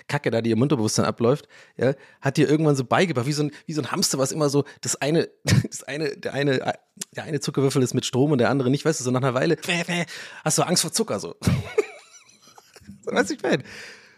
[0.09, 3.51] Kacke da, die im Unterbewusstsein abläuft, ja, hat dir irgendwann so beigebracht, wie so ein,
[3.67, 6.75] wie so ein Hamster, was immer so das eine, das eine, der eine
[7.17, 9.35] der eine Zuckerwürfel ist mit Strom und der andere nicht, weißt du, so nach einer
[9.35, 9.57] Weile
[10.45, 11.37] hast du Angst vor Zucker so.
[13.03, 13.63] so weißt du, ich meine.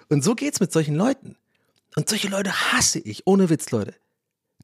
[0.09, 1.37] Und so geht's mit solchen Leuten.
[1.97, 3.95] Und solche Leute hasse ich, ohne Witz, Leute.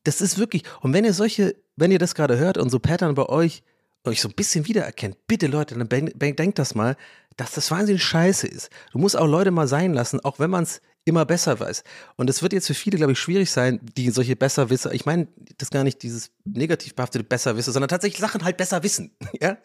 [0.05, 3.15] Das ist wirklich, und wenn ihr solche, wenn ihr das gerade hört und so Pattern
[3.15, 3.63] bei euch,
[4.05, 6.97] euch so ein bisschen wiedererkennt, bitte Leute, dann denkt das mal,
[7.37, 8.71] dass das wahnsinnig scheiße ist.
[8.93, 11.83] Du musst auch Leute mal sein lassen, auch wenn man es immer besser weiß.
[12.17, 15.29] Und es wird jetzt für viele, glaube ich, schwierig sein, die solche Besserwisser, ich meine,
[15.59, 19.11] das gar nicht dieses negativ behaftete Besserwisser, sondern tatsächlich Sachen halt besser wissen.
[19.41, 19.57] Ja?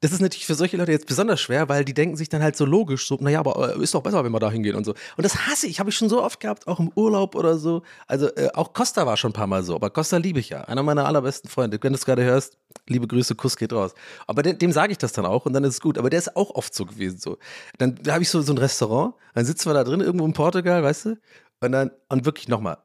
[0.00, 2.56] Das ist natürlich für solche Leute jetzt besonders schwer, weil die denken sich dann halt
[2.56, 4.92] so logisch, so, naja, aber äh, ist doch besser, wenn wir da hingehen und so.
[5.16, 7.82] Und das hasse ich, habe ich schon so oft gehabt, auch im Urlaub oder so.
[8.06, 10.62] Also äh, auch Costa war schon ein paar Mal so, aber Costa liebe ich ja.
[10.62, 11.78] Einer meiner allerbesten Freunde.
[11.80, 12.56] Wenn du es gerade hörst,
[12.86, 13.92] liebe Grüße, Kuss geht raus.
[14.28, 15.98] Aber dem, dem sage ich das dann auch und dann ist es gut.
[15.98, 17.18] Aber der ist auch oft so gewesen.
[17.18, 17.36] So.
[17.78, 20.32] Dann da habe ich so, so ein Restaurant, dann sitzen wir da drin, irgendwo in
[20.32, 21.18] Portugal, weißt du?
[21.60, 22.78] Und dann, und wirklich nochmal,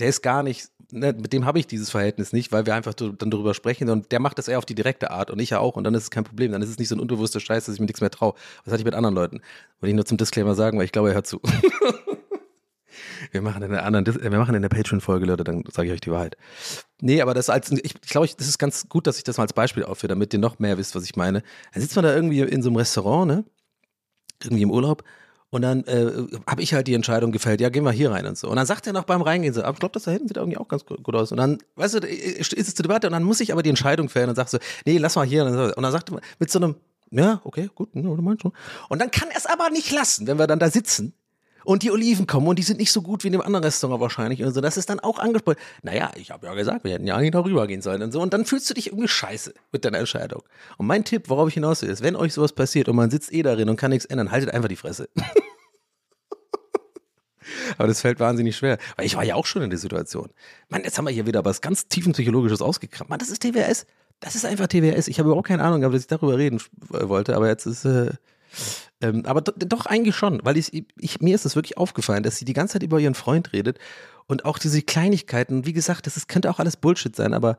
[0.00, 2.94] der ist gar nicht, ne, mit dem habe ich dieses Verhältnis nicht, weil wir einfach
[2.94, 5.58] dann darüber sprechen und der macht das eher auf die direkte Art und ich ja
[5.60, 6.52] auch und dann ist es kein Problem.
[6.52, 8.34] Dann ist es nicht so ein unterbewusster Scheiß, dass ich mir nichts mehr traue.
[8.64, 9.40] Was hatte ich mit anderen Leuten?
[9.80, 11.40] Wollte ich nur zum Disclaimer sagen, weil ich glaube, er hört zu.
[13.32, 16.36] wir machen in der in der Patreon-Folge, Leute, dann sage ich euch die Wahrheit.
[17.00, 19.52] Nee, aber das als, ich glaube, das ist ganz gut, dass ich das mal als
[19.52, 21.42] Beispiel aufführe, damit ihr noch mehr wisst, was ich meine.
[21.72, 23.44] Dann sitzt man da irgendwie in so einem Restaurant, ne?
[24.42, 25.02] Irgendwie im Urlaub
[25.50, 26.12] und dann äh,
[26.46, 28.48] habe ich halt die Entscheidung gefällt, ja, gehen wir hier rein und so.
[28.48, 30.58] Und dann sagt er noch beim Reingehen so, ich glaube, das da hinten sieht irgendwie
[30.58, 31.32] auch ganz gut aus.
[31.32, 34.10] Und dann, weißt du, ist es zur Debatte und dann muss ich aber die Entscheidung
[34.10, 35.46] fällen und sag so, nee, lass mal hier.
[35.46, 36.74] Und dann sagt er mit so einem,
[37.10, 38.52] ja, okay, gut, ja, du meinst schon.
[38.90, 41.14] Und dann kann er es aber nicht lassen, wenn wir dann da sitzen
[41.68, 44.00] und die Oliven kommen und die sind nicht so gut wie in dem anderen Restaurant
[44.00, 44.62] wahrscheinlich und so.
[44.62, 45.58] Das ist dann auch angesprochen.
[45.82, 48.22] Naja, ich habe ja gesagt, wir hätten ja eigentlich darüber gehen sollen und so.
[48.22, 50.42] Und dann fühlst du dich irgendwie scheiße mit deiner Entscheidung.
[50.78, 53.30] Und mein Tipp, worauf ich hinaus will, ist, wenn euch sowas passiert und man sitzt
[53.34, 55.10] eh darin und kann nichts ändern, haltet einfach die Fresse.
[57.76, 58.78] Aber das fällt wahnsinnig schwer.
[58.96, 60.30] Weil ich war ja auch schon in der Situation.
[60.70, 63.10] Mann, jetzt haben wir hier wieder was ganz tiefenpsychologisches ausgekramt.
[63.10, 63.84] Mann, das ist TWS.
[64.20, 65.06] Das ist einfach TWS.
[65.06, 68.12] Ich habe überhaupt keine Ahnung, dass ich darüber reden wollte, aber jetzt ist, äh,
[69.00, 72.44] ähm, aber doch eigentlich schon, weil ich, ich, mir ist es wirklich aufgefallen, dass sie
[72.44, 73.78] die ganze Zeit über ihren Freund redet
[74.26, 77.58] und auch diese Kleinigkeiten, wie gesagt, das ist, könnte auch alles Bullshit sein, aber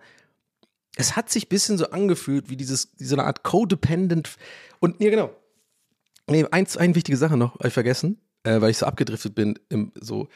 [0.95, 4.29] es hat sich ein bisschen so angefühlt wie dieses, diese Art Codependent
[4.79, 5.31] und, ja genau,
[6.27, 9.57] nee, eins, eine wichtige Sache noch, habe ich vergessen, äh, weil ich so abgedriftet bin,
[9.69, 10.27] im, so,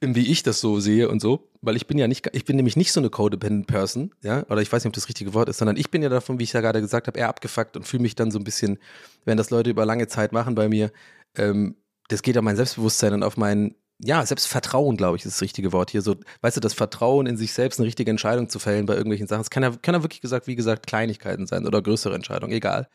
[0.00, 2.76] wie ich das so sehe und so, weil ich bin ja nicht, ich bin nämlich
[2.76, 5.58] nicht so eine Codependent Person, ja, oder ich weiß nicht, ob das, richtige Wort ist,
[5.58, 8.02] sondern ich bin ja davon, wie ich ja gerade gesagt habe, eher abgefuckt und fühle
[8.02, 8.78] mich dann so ein bisschen,
[9.24, 10.92] wenn das Leute über lange Zeit machen bei mir,
[11.36, 11.76] ähm,
[12.08, 15.72] das geht auf mein Selbstbewusstsein und auf mein, ja, Selbstvertrauen, glaube ich, ist das richtige
[15.72, 16.02] Wort hier.
[16.02, 19.26] So, weißt du, das Vertrauen in sich selbst, eine richtige Entscheidung zu fällen bei irgendwelchen
[19.26, 19.40] Sachen.
[19.40, 22.88] Es kann ja, kann ja wirklich gesagt, wie gesagt, Kleinigkeiten sein oder größere Entscheidungen, egal.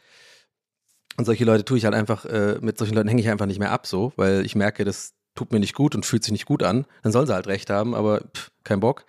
[1.18, 3.60] Und solche Leute tue ich halt einfach, äh, mit solchen Leuten hänge ich einfach nicht
[3.60, 6.46] mehr ab, so, weil ich merke, das tut mir nicht gut und fühlt sich nicht
[6.46, 6.86] gut an.
[7.04, 9.06] Dann sollen sie halt recht haben, aber pff, kein Bock.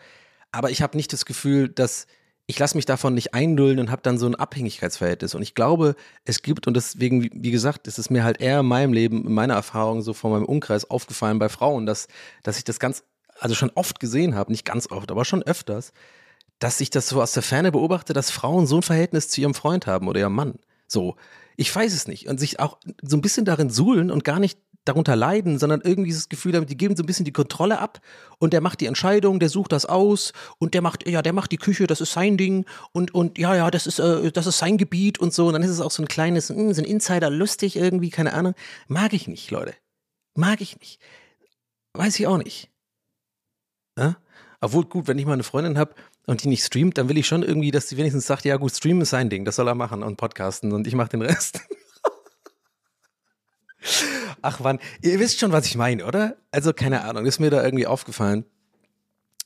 [0.50, 2.06] Aber ich habe nicht das Gefühl, dass
[2.46, 5.35] ich lasse mich davon nicht eindulden und habe dann so ein Abhängigkeitsverhältnis.
[5.35, 8.66] Und ich glaube, es gibt, und deswegen, wie gesagt, ist es mir halt eher in
[8.66, 12.08] meinem Leben, in meiner Erfahrung, so von meinem Umkreis aufgefallen bei Frauen, dass,
[12.42, 13.04] dass ich das ganz,
[13.38, 15.92] also schon oft gesehen habe, nicht ganz oft, aber schon öfters,
[16.58, 19.54] dass ich das so aus der Ferne beobachte, dass Frauen so ein Verhältnis zu ihrem
[19.54, 20.58] Freund haben oder ihrem Mann.
[20.87, 21.16] So,
[21.56, 22.28] ich weiß es nicht.
[22.28, 26.12] Und sich auch so ein bisschen darin suhlen und gar nicht darunter leiden, sondern irgendwie
[26.12, 28.01] das Gefühl haben, die geben so ein bisschen die Kontrolle ab
[28.38, 31.53] und der macht die Entscheidung, der sucht das aus und der macht, ja, der macht
[31.53, 34.59] die Küche, das ist sein Ding und, und ja, ja, das ist, äh, das ist
[34.59, 35.47] sein Gebiet und so.
[35.47, 38.33] Und dann ist es auch so ein kleines, mh, hm, ein Insider lustig irgendwie, keine
[38.33, 38.55] Ahnung.
[38.88, 39.75] Mag ich nicht, Leute.
[40.35, 41.01] Mag ich nicht.
[41.95, 42.71] Weiß ich auch nicht.
[43.99, 44.16] Ja?
[44.61, 45.95] Obwohl, gut, wenn ich mal eine Freundin habe
[46.27, 48.73] und die nicht streamt, dann will ich schon irgendwie, dass sie wenigstens sagt, ja gut,
[48.73, 51.61] streamen ist sein Ding, das soll er machen und podcasten und ich mache den Rest.
[54.40, 56.37] Ach wann, ihr wisst schon, was ich meine, oder?
[56.51, 58.45] Also keine Ahnung, ist mir da irgendwie aufgefallen.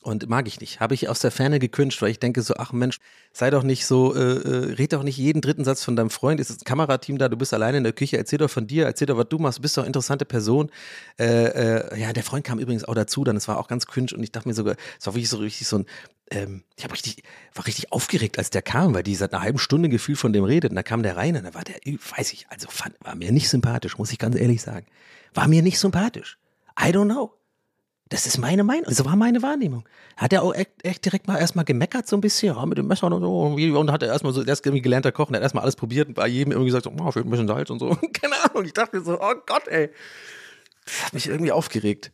[0.07, 0.79] Und mag ich nicht.
[0.79, 2.99] Habe ich aus der Ferne gekünscht, weil ich denke so, ach Mensch,
[3.33, 6.39] sei doch nicht so, äh, äh, red doch nicht jeden dritten Satz von deinem Freund.
[6.39, 9.09] Ist das Kamerateam da, du bist alleine in der Küche, erzähl doch von dir, erzähl
[9.09, 10.71] doch, was du machst, du bist doch eine interessante Person.
[11.19, 14.13] Äh, äh, ja, der Freund kam übrigens auch dazu, dann es war auch ganz cringe
[14.15, 15.87] und ich dachte mir sogar, es war wirklich so richtig so ein,
[16.31, 17.25] ähm, ich habe richtig,
[17.57, 20.45] war richtig aufgeregt, als der kam, weil die seit einer halben Stunde gefühl von dem
[20.45, 20.71] redet.
[20.71, 21.75] Und da kam der rein und da war der,
[22.17, 24.87] weiß ich, also fand, war mir nicht sympathisch, muss ich ganz ehrlich sagen.
[25.35, 26.39] War mir nicht sympathisch.
[26.81, 27.33] I don't know.
[28.09, 29.85] Das ist meine Meinung, das war meine Wahrnehmung.
[30.17, 32.87] Hat er auch echt, echt direkt mal erstmal gemeckert, so ein bisschen, ja, mit dem
[32.87, 33.41] Messer und so.
[33.41, 36.07] Und hat er erstmal so, der ist irgendwie gelernter Koch, der hat erstmal alles probiert
[36.07, 37.97] und bei jedem irgendwie gesagt, so, oh, fehlt ein bisschen Salz und so.
[38.13, 39.91] Keine Ahnung, ich dachte mir so, oh Gott, ey.
[40.85, 42.13] Das hat mich irgendwie aufgeregt.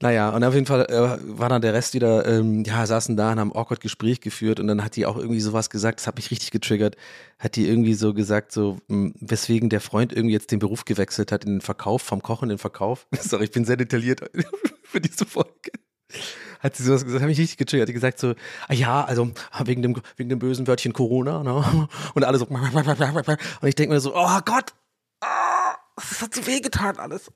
[0.00, 3.32] Naja, und auf jeden Fall äh, war dann der Rest wieder, ähm, ja, saßen da
[3.32, 6.16] und haben awkward Gespräch geführt und dann hat die auch irgendwie sowas gesagt, das hat
[6.16, 6.96] mich richtig getriggert,
[7.38, 10.84] hat die irgendwie so gesagt, so, mh, hm, weswegen der Freund irgendwie jetzt den Beruf
[10.84, 13.06] gewechselt hat in den Verkauf, vom Kochen in den Verkauf.
[13.20, 14.22] Sorry, ich bin sehr detailliert
[14.82, 15.70] für diese Folge.
[16.60, 18.34] Hat sie sowas gesagt, hat mich richtig getriggert, hat die gesagt so,
[18.68, 19.30] ah ja, also
[19.64, 21.88] wegen dem, wegen dem bösen Wörtchen Corona, ne?
[22.14, 24.72] Und alle so, und ich denke mir so, oh Gott,
[25.22, 27.30] oh, das hat so wehgetan alles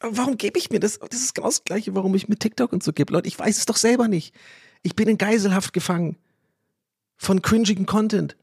[0.00, 0.98] warum gebe ich mir das?
[0.98, 3.12] Das ist genau das Gleiche, warum ich mir TikTok und so gebe.
[3.12, 4.34] Leute, ich weiß es doch selber nicht.
[4.82, 6.16] Ich bin in Geiselhaft gefangen.
[7.16, 8.36] Von cringigem Content.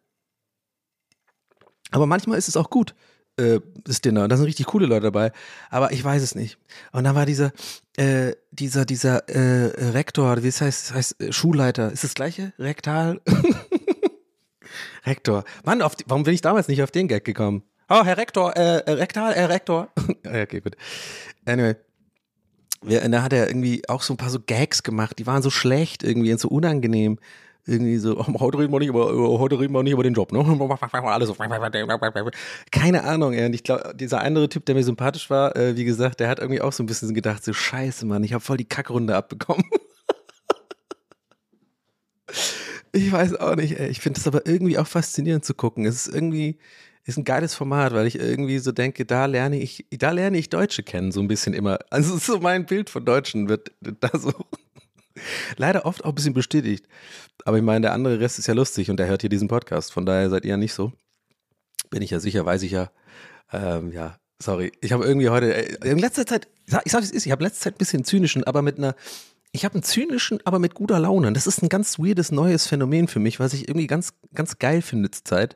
[1.92, 2.94] Aber manchmal ist es auch gut,
[3.38, 4.28] äh, das Dinner.
[4.28, 5.32] Da sind richtig coole Leute dabei.
[5.70, 6.58] Aber ich weiß es nicht.
[6.92, 7.54] Und dann war dieser,
[7.96, 11.92] äh, dieser, dieser äh, Rektor, wie es heißt, das heißt äh, Schulleiter.
[11.92, 12.54] Ist das gleiche?
[12.60, 13.22] Rektal?
[15.06, 15.46] Rektor.
[15.64, 17.64] Mann, die, warum bin ich damals nicht auf den Gag gekommen?
[17.88, 19.90] Oh, Herr Rektor, äh, äh Rektal, Herr Rektor.
[20.26, 20.76] okay, gut.
[21.46, 21.76] Anyway.
[22.88, 25.50] Ja, da hat er irgendwie auch so ein paar so Gags gemacht, die waren so
[25.50, 27.18] schlecht irgendwie und so unangenehm.
[27.68, 30.32] Irgendwie so, oh, heute reden wir nicht über, heute reden wir nicht über den Job,
[30.32, 30.40] ne?
[30.92, 31.36] Alles so.
[32.72, 33.48] Keine Ahnung, ey.
[33.48, 36.38] Und ich glaube, dieser andere Typ, der mir sympathisch war, äh, wie gesagt, der hat
[36.40, 39.64] irgendwie auch so ein bisschen gedacht, so scheiße, Mann, ich habe voll die Kackrunde abbekommen.
[42.92, 43.90] ich weiß auch nicht, ey.
[43.90, 45.88] Ich finde das aber irgendwie auch faszinierend zu gucken.
[45.88, 46.60] Es ist irgendwie,
[47.06, 50.50] ist ein geiles Format, weil ich irgendwie so denke, da lerne ich, da lerne ich
[50.50, 51.80] Deutsche kennen, so ein bisschen immer.
[51.90, 54.34] Also so mein Bild von Deutschen wird da so
[55.58, 56.88] leider oft auch ein bisschen bestätigt.
[57.46, 59.94] Aber ich meine, der andere Rest ist ja lustig und der hört hier diesen Podcast.
[59.94, 60.92] Von daher seid ihr ja nicht so.
[61.92, 62.90] Bin ich ja sicher, weiß ich ja.
[63.54, 64.72] Ähm, ja, sorry.
[64.82, 66.48] Ich habe irgendwie heute, äh, in letzter Zeit,
[66.84, 68.96] ich sag, wie es ist, ich habe letzter Zeit ein bisschen zynischen, aber mit einer,
[69.52, 71.32] ich habe einen zynischen, aber mit guter Laune.
[71.34, 74.82] Das ist ein ganz weirdes neues Phänomen für mich, was ich irgendwie ganz, ganz geil
[74.82, 75.56] finde zur Zeit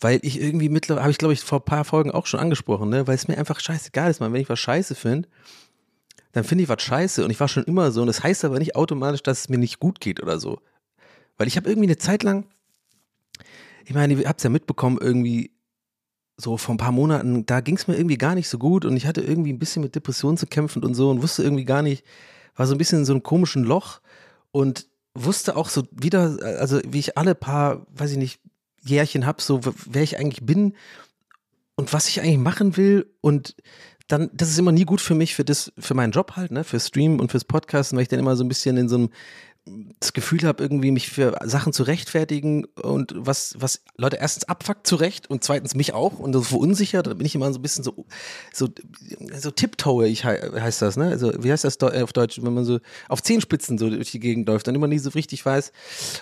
[0.00, 2.88] weil ich irgendwie mittlerweile, habe ich glaube ich vor ein paar Folgen auch schon angesprochen,
[2.88, 5.28] ne, weil es mir einfach scheißegal ist, man, wenn ich was scheiße finde,
[6.32, 7.24] dann finde ich was scheiße.
[7.24, 8.00] Und ich war schon immer so.
[8.00, 10.60] Und das heißt aber nicht automatisch, dass es mir nicht gut geht oder so.
[11.36, 12.46] Weil ich habe irgendwie eine Zeit lang,
[13.84, 15.52] ich meine, ihr habt es ja mitbekommen, irgendwie
[16.38, 18.84] so vor ein paar Monaten, da ging es mir irgendwie gar nicht so gut.
[18.84, 21.64] Und ich hatte irgendwie ein bisschen mit Depressionen zu kämpfen und so und wusste irgendwie
[21.64, 22.04] gar nicht,
[22.56, 24.00] war so ein bisschen in so einem komischen Loch
[24.50, 28.40] und wusste auch so wieder, also wie ich alle paar, weiß ich nicht,
[28.84, 30.74] Jährchen habe, so wer ich eigentlich bin
[31.76, 33.56] und was ich eigentlich machen will und
[34.08, 36.64] dann, das ist immer nie gut für mich, für das, für meinen Job halt, ne,
[36.64, 39.10] für Stream und fürs Podcasten, weil ich dann immer so ein bisschen in so einem
[39.64, 44.88] das Gefühl habe, irgendwie mich für Sachen zu rechtfertigen und was, was Leute erstens abfuckt
[44.88, 47.62] zu Recht und zweitens mich auch und so verunsichert, da bin ich immer so ein
[47.62, 48.06] bisschen so,
[48.52, 48.68] so,
[49.38, 51.10] so tiptoe, ich heißt das, ne?
[51.10, 54.48] Also, wie heißt das auf Deutsch, wenn man so auf Zehenspitzen so durch die Gegend
[54.48, 55.70] läuft und immer nie so richtig weiß.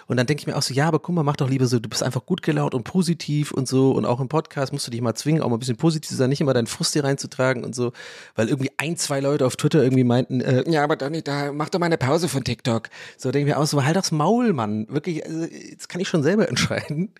[0.06, 1.78] Und dann denke ich mir auch so, ja, aber guck mal, mach doch lieber so,
[1.78, 4.90] du bist einfach gut gelaunt und positiv und so und auch im Podcast musst du
[4.90, 7.04] dich mal zwingen, auch mal ein bisschen positiv zu sein, nicht immer deinen Frust hier
[7.04, 7.92] reinzutragen und so,
[8.34, 11.70] weil irgendwie ein, zwei Leute auf Twitter irgendwie meinten, äh, ja, aber Donny, da mach
[11.70, 12.90] doch mal eine Pause von TikTok.
[13.16, 14.86] So, denke ich mir aus, so halt das Maul, Mann.
[14.88, 17.12] Wirklich, also, das kann ich schon selber entscheiden.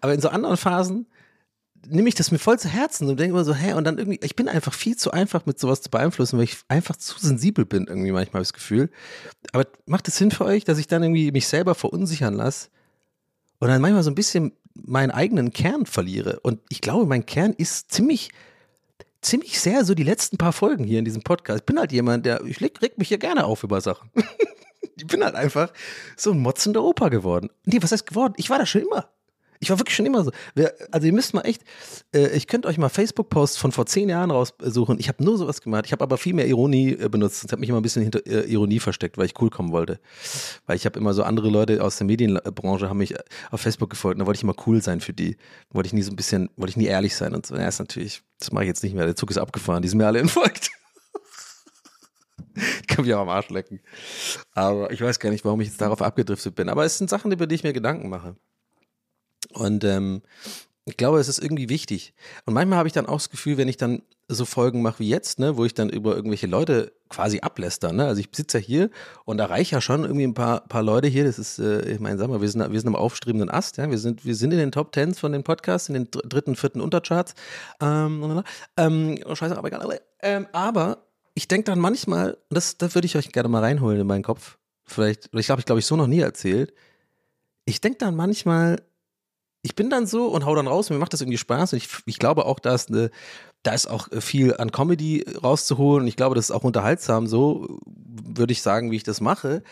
[0.00, 1.06] Aber in so anderen Phasen
[1.88, 4.18] nehme ich das mir voll zu Herzen und denke immer so, hä, und dann irgendwie,
[4.22, 7.64] ich bin einfach viel zu einfach mit sowas zu beeinflussen, weil ich einfach zu sensibel
[7.64, 8.90] bin, irgendwie manchmal das Gefühl.
[9.52, 12.68] Aber macht es Sinn für euch, dass ich dann irgendwie mich selber verunsichern lasse
[13.58, 16.40] und dann manchmal so ein bisschen meinen eigenen Kern verliere?
[16.40, 18.30] Und ich glaube, mein Kern ist ziemlich,
[19.20, 21.60] ziemlich sehr so die letzten paar Folgen hier in diesem Podcast.
[21.60, 24.10] Ich bin halt jemand, der, ich reg, mich hier gerne auf über Sachen.
[24.96, 25.72] ich bin halt einfach
[26.16, 27.50] so ein motzender Opa geworden.
[27.64, 28.34] Nee, was heißt geworden?
[28.36, 29.08] Ich war das schon immer.
[29.58, 30.30] Ich war wirklich schon immer so.
[30.90, 31.62] Also ihr müsst mal echt,
[32.14, 34.98] äh, ich könnte euch mal Facebook-Posts von vor zehn Jahren raussuchen.
[34.98, 35.86] Ich habe nur sowas gemacht.
[35.86, 37.44] Ich habe aber viel mehr Ironie äh, benutzt.
[37.44, 39.98] Ich habe mich immer ein bisschen hinter äh, Ironie versteckt, weil ich cool kommen wollte.
[40.66, 43.14] Weil ich habe immer so andere Leute aus der Medienbranche haben mich
[43.50, 44.16] auf Facebook gefolgt.
[44.16, 45.36] Und da wollte ich immer cool sein für die.
[45.70, 47.56] Wollte ich nie so ein bisschen, wollte ich nie ehrlich sein und so.
[47.56, 49.06] Ja, ist natürlich, das mache ich jetzt nicht mehr.
[49.06, 49.82] Der Zug ist abgefahren.
[49.82, 50.70] Die sind mir alle entfolgt.
[52.88, 53.80] kann mich auch am Arsch lecken.
[54.52, 56.68] Aber ich weiß gar nicht, warum ich jetzt darauf abgedriftet bin.
[56.68, 58.36] Aber es sind Sachen, über die ich mir Gedanken mache.
[59.52, 60.22] Und ähm,
[60.88, 62.14] ich glaube, es ist irgendwie wichtig.
[62.44, 65.08] Und manchmal habe ich dann auch das Gefühl, wenn ich dann so Folgen mache wie
[65.08, 68.06] jetzt, ne, wo ich dann über irgendwelche Leute quasi abläster, ne?
[68.06, 68.90] Also ich sitze ja hier
[69.24, 71.24] und erreiche ja schon irgendwie ein paar, paar Leute hier.
[71.24, 73.90] Das ist, äh, ich meine, sag mal, wir sind, wir sind am aufstrebenden Ast, ja.
[73.90, 76.80] Wir sind, wir sind in den Top Tens von den Podcasts, in den dritten, vierten
[76.80, 77.34] Untercharts.
[77.80, 78.44] Ähm,
[78.76, 80.00] ähm, scheiße, aber egal.
[80.22, 81.05] Ähm, aber
[81.36, 84.56] ich denke dann manchmal, das, das würde ich euch gerne mal reinholen in meinen Kopf.
[84.86, 86.72] Vielleicht, ich glaube, ich glaube, ich so noch nie erzählt.
[87.66, 88.82] Ich denke dann manchmal,
[89.60, 91.74] ich bin dann so und hau dann raus, mir macht das irgendwie Spaß.
[91.74, 93.10] Und ich, ich glaube auch, dass eine,
[93.62, 96.04] da ist auch viel an Comedy rauszuholen.
[96.04, 99.62] Und ich glaube, das ist auch unterhaltsam, so würde ich sagen, wie ich das mache.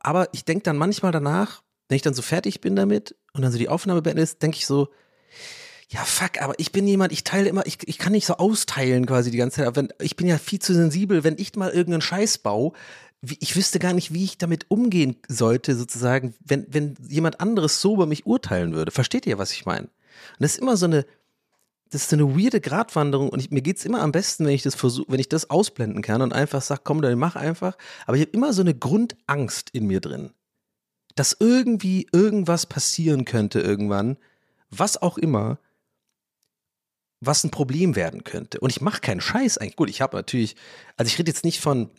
[0.00, 3.52] Aber ich denke dann manchmal danach, wenn ich dann so fertig bin damit und dann
[3.52, 4.88] so die Aufnahme beendet ist, denke ich so,
[5.88, 9.06] ja, fuck, aber ich bin jemand, ich teile immer, ich, ich kann nicht so austeilen
[9.06, 9.66] quasi die ganze Zeit.
[9.66, 12.72] Aber wenn, ich bin ja viel zu sensibel, wenn ich mal irgendeinen Scheiß baue,
[13.22, 17.94] ich wüsste gar nicht, wie ich damit umgehen sollte, sozusagen, wenn, wenn jemand anderes so
[17.94, 18.92] über mich urteilen würde.
[18.92, 19.86] Versteht ihr, was ich meine?
[19.86, 21.06] Und das ist immer so eine,
[21.90, 24.74] das ist eine weirde Gratwanderung und ich, mir es immer am besten, wenn ich das
[24.74, 27.76] versuche, wenn ich das ausblenden kann und einfach sage, komm, dann mach einfach.
[28.06, 30.30] Aber ich habe immer so eine Grundangst in mir drin,
[31.14, 34.16] dass irgendwie irgendwas passieren könnte irgendwann,
[34.70, 35.58] was auch immer,
[37.26, 38.60] was ein Problem werden könnte.
[38.60, 39.76] Und ich mache keinen Scheiß eigentlich.
[39.76, 40.56] Gut, ich habe natürlich,
[40.96, 41.90] also ich rede jetzt nicht von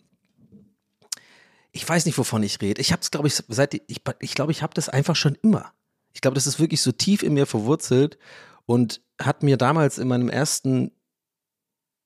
[1.76, 2.80] ich weiß nicht, wovon ich rede.
[2.80, 5.72] Ich habe es, glaube ich, seit ich, ich glaube, ich habe das einfach schon immer.
[6.14, 8.18] Ich glaube, das ist wirklich so tief in mir verwurzelt
[8.64, 10.90] und hat mir damals in meinem ersten,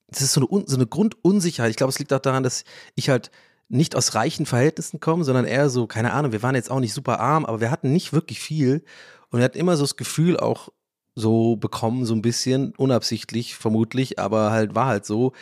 [0.07, 1.71] das ist so eine, so eine Grundunsicherheit.
[1.71, 3.31] Ich glaube, es liegt auch daran, dass ich halt
[3.69, 6.93] nicht aus reichen Verhältnissen komme, sondern eher so, keine Ahnung, wir waren jetzt auch nicht
[6.93, 8.83] super arm, aber wir hatten nicht wirklich viel
[9.29, 10.67] und wir hatten immer so das Gefühl auch
[11.15, 15.33] so bekommen, so ein bisschen, unabsichtlich vermutlich, aber halt war halt so,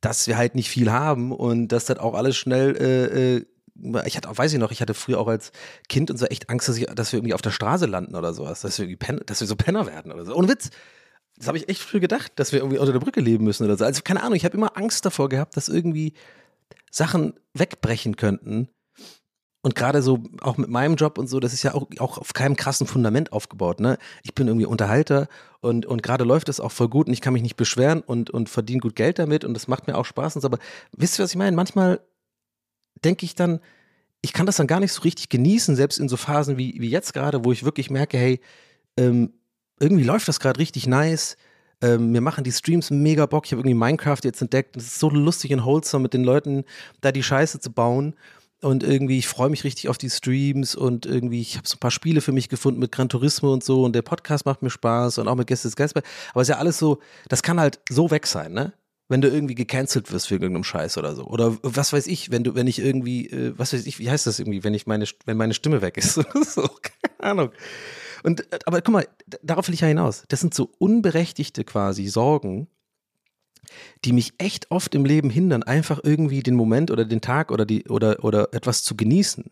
[0.00, 3.46] dass wir halt nicht viel haben und dass das auch alles schnell äh, äh,
[4.06, 5.52] ich hatte auch, weiß ich noch, ich hatte früher auch als
[5.88, 8.32] Kind und so echt Angst, dass, ich, dass wir irgendwie auf der Straße landen oder
[8.32, 10.34] sowas, dass wir irgendwie Pen, dass wir so Penner werden oder so.
[10.34, 10.70] Ohne Witz.
[11.36, 13.76] Das habe ich echt früh gedacht, dass wir irgendwie unter der Brücke leben müssen oder
[13.76, 13.84] so.
[13.84, 16.14] Also keine Ahnung, ich habe immer Angst davor gehabt, dass irgendwie
[16.90, 18.68] Sachen wegbrechen könnten.
[19.66, 22.34] Und gerade so auch mit meinem Job und so, das ist ja auch, auch auf
[22.34, 23.80] keinem krassen Fundament aufgebaut.
[23.80, 23.98] Ne?
[24.22, 25.26] Ich bin irgendwie Unterhalter
[25.58, 28.30] und, und gerade läuft es auch voll gut und ich kann mich nicht beschweren und,
[28.30, 30.46] und verdiene gut Geld damit und das macht mir auch Spaß und so.
[30.46, 30.60] Aber
[30.96, 31.56] wisst ihr, was ich meine?
[31.56, 31.98] Manchmal
[33.04, 33.58] denke ich dann,
[34.22, 36.88] ich kann das dann gar nicht so richtig genießen, selbst in so Phasen wie, wie
[36.88, 38.40] jetzt gerade, wo ich wirklich merke, hey,
[38.96, 39.32] ähm,
[39.80, 41.36] irgendwie läuft das gerade richtig nice.
[41.82, 43.46] Ähm, mir machen die Streams mega Bock.
[43.46, 44.76] Ich habe irgendwie Minecraft jetzt entdeckt.
[44.76, 46.62] Es ist so lustig und wholesome mit den Leuten,
[47.00, 48.14] da die Scheiße zu bauen.
[48.62, 51.80] Und irgendwie, ich freue mich richtig auf die Streams und irgendwie, ich habe so ein
[51.80, 54.70] paar Spiele für mich gefunden mit Gran Turismo und so und der Podcast macht mir
[54.70, 56.06] Spaß und auch mit Gäste des Geistberg.
[56.30, 58.72] Aber es ist ja alles so, das kann halt so weg sein, ne?
[59.08, 61.24] wenn du irgendwie gecancelt wirst wegen irgendeinem Scheiß oder so.
[61.24, 64.26] Oder was weiß ich, wenn du, wenn ich irgendwie, äh, was weiß ich, wie heißt
[64.26, 66.14] das irgendwie, wenn ich meine, wenn meine Stimme weg ist.
[66.54, 67.50] so, keine Ahnung.
[68.24, 69.08] Und, äh, aber guck mal,
[69.42, 70.24] darauf will ich ja hinaus.
[70.28, 72.68] Das sind so unberechtigte quasi Sorgen,
[74.04, 77.64] die mich echt oft im Leben hindern, einfach irgendwie den Moment oder den Tag oder
[77.64, 79.44] die, oder, oder etwas zu genießen.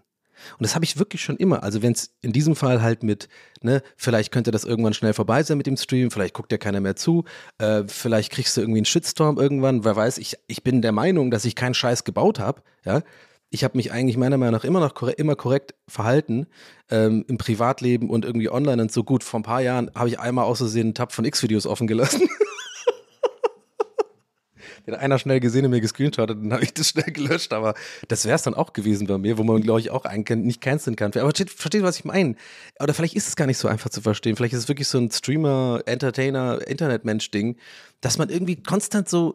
[0.58, 1.62] Und das habe ich wirklich schon immer.
[1.62, 3.28] Also wenn es in diesem Fall halt mit,
[3.62, 6.80] ne, vielleicht könnte das irgendwann schnell vorbei sein mit dem Stream, vielleicht guckt ja keiner
[6.80, 7.24] mehr zu,
[7.58, 11.30] äh, vielleicht kriegst du irgendwie einen Shitstorm irgendwann, wer weiß, ich, ich bin der Meinung,
[11.30, 13.02] dass ich keinen Scheiß gebaut habe, ja.
[13.50, 16.48] Ich habe mich eigentlich meiner Meinung nach immer noch korrekt, immer korrekt verhalten
[16.90, 19.22] ähm, im Privatleben und irgendwie online und so gut.
[19.22, 22.28] Vor ein paar Jahren habe ich einmal aus Versehen einen Tab von X-Videos offen gelassen.
[24.86, 27.74] Den einer schnell gesehen und mir gescreenshottet, dann habe ich das schnell gelöscht, aber
[28.08, 30.60] das wäre es dann auch gewesen bei mir, wo man, glaube ich, auch einen nicht
[30.60, 31.12] canceln kann.
[31.14, 32.36] Aber versteht, was ich meine?
[32.80, 34.36] Oder vielleicht ist es gar nicht so einfach zu verstehen.
[34.36, 37.56] Vielleicht ist es wirklich so ein Streamer, Entertainer, Internetmensch-Ding,
[38.00, 39.34] dass man irgendwie konstant so,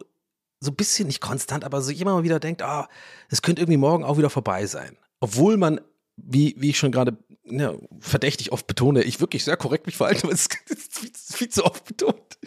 [0.60, 2.94] so ein bisschen, nicht konstant, aber so immer mal wieder denkt, ah, oh,
[3.30, 4.96] es könnte irgendwie morgen auch wieder vorbei sein.
[5.20, 5.80] Obwohl man
[6.16, 10.24] wie, wie ich schon gerade ja, verdächtig oft betone, ich wirklich sehr korrekt mich verhalte,
[10.24, 12.38] aber es ist viel, viel zu oft betont.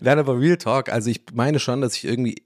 [0.00, 2.44] Nein, aber Real Talk, also ich meine schon, dass ich irgendwie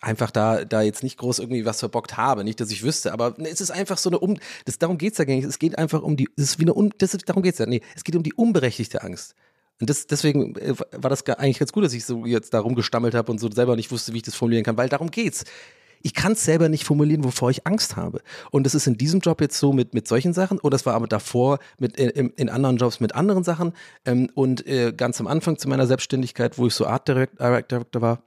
[0.00, 3.36] einfach da, da jetzt nicht groß irgendwie was verbockt habe, nicht, dass ich wüsste, aber
[3.38, 6.02] es ist einfach so eine um, das, darum geht's ja gar nicht, es geht einfach
[6.02, 8.22] um die, es ist wie eine, um, das, darum geht's ja, nee, es geht um
[8.22, 9.34] die unberechtigte Angst.
[9.80, 13.14] Und das, deswegen äh, war das eigentlich ganz gut, dass ich so jetzt da rumgestammelt
[13.14, 15.44] habe und so selber nicht wusste, wie ich das formulieren kann, weil darum geht's
[16.02, 18.20] ich kann es selber nicht formulieren, wovor ich Angst habe.
[18.50, 20.94] Und das ist in diesem Job jetzt so mit, mit solchen Sachen, oder das war
[20.94, 23.72] aber davor mit, äh, in, in anderen Jobs mit anderen Sachen.
[24.04, 28.02] Ähm, und äh, ganz am Anfang zu meiner Selbstständigkeit, wo ich so Art Director, Director
[28.02, 28.22] war,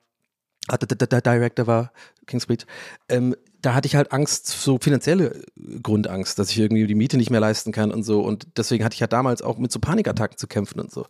[0.67, 0.89] Art
[1.25, 1.91] Director war,
[2.25, 2.65] Kingsbridge,
[3.09, 5.41] ähm, da hatte ich halt Angst, so finanzielle
[5.81, 8.21] Grundangst, dass ich irgendwie die Miete nicht mehr leisten kann und so.
[8.21, 11.07] Und deswegen hatte ich ja damals auch mit so Panikattacken zu kämpfen und so.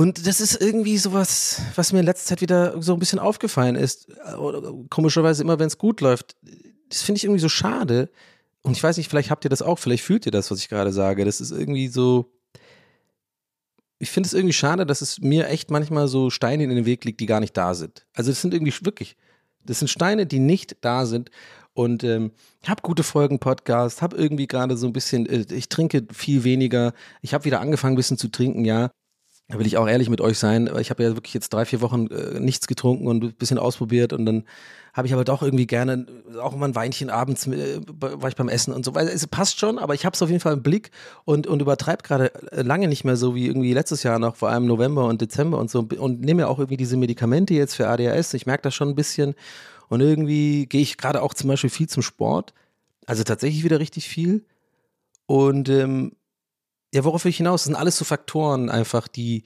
[0.00, 3.76] Und das ist irgendwie sowas, was mir in letzter Zeit wieder so ein bisschen aufgefallen
[3.76, 4.10] ist.
[4.88, 6.36] Komischerweise immer, wenn es gut läuft.
[6.88, 8.08] das finde ich irgendwie so schade.
[8.62, 10.70] Und ich weiß nicht, vielleicht habt ihr das auch, vielleicht fühlt ihr das, was ich
[10.70, 11.26] gerade sage.
[11.26, 12.32] Das ist irgendwie so,
[13.98, 17.04] ich finde es irgendwie schade, dass es mir echt manchmal so Steine in den Weg
[17.04, 18.06] liegt, die gar nicht da sind.
[18.14, 19.18] Also das sind irgendwie wirklich,
[19.66, 21.30] das sind Steine, die nicht da sind.
[21.74, 22.32] Und ähm,
[22.66, 26.94] habe gute Folgen Podcast, habe irgendwie gerade so ein bisschen, äh, ich trinke viel weniger.
[27.20, 28.90] Ich habe wieder angefangen, ein bisschen zu trinken, ja.
[29.50, 30.70] Da will ich auch ehrlich mit euch sein.
[30.78, 34.12] Ich habe ja wirklich jetzt drei, vier Wochen äh, nichts getrunken und ein bisschen ausprobiert
[34.12, 34.44] und dann
[34.92, 36.06] habe ich aber doch irgendwie gerne
[36.40, 38.94] auch mal ein Weinchen abends äh, war ich beim Essen und so.
[38.94, 40.90] Weil es passt schon, aber ich habe es auf jeden Fall im Blick
[41.24, 44.50] und, und übertreibe gerade äh, lange nicht mehr so wie irgendwie letztes Jahr noch, vor
[44.50, 47.88] allem November und Dezember und so und nehme ja auch irgendwie diese Medikamente jetzt für
[47.88, 48.34] ADHS.
[48.34, 49.34] Ich merke das schon ein bisschen
[49.88, 52.54] und irgendwie gehe ich gerade auch zum Beispiel viel zum Sport.
[53.06, 54.44] Also tatsächlich wieder richtig viel.
[55.26, 56.12] Und ähm,
[56.92, 57.62] ja, worauf will ich hinaus?
[57.62, 59.44] Das sind alles so Faktoren einfach, die,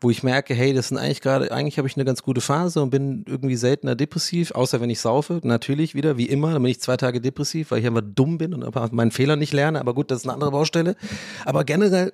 [0.00, 2.82] wo ich merke, hey, das sind eigentlich gerade, eigentlich habe ich eine ganz gute Phase
[2.82, 5.40] und bin irgendwie seltener depressiv, außer wenn ich saufe.
[5.42, 8.54] Natürlich wieder, wie immer, dann bin ich zwei Tage depressiv, weil ich einfach dumm bin
[8.54, 9.80] und meinen Fehler nicht lerne.
[9.80, 10.96] Aber gut, das ist eine andere Baustelle.
[11.44, 12.12] Aber generell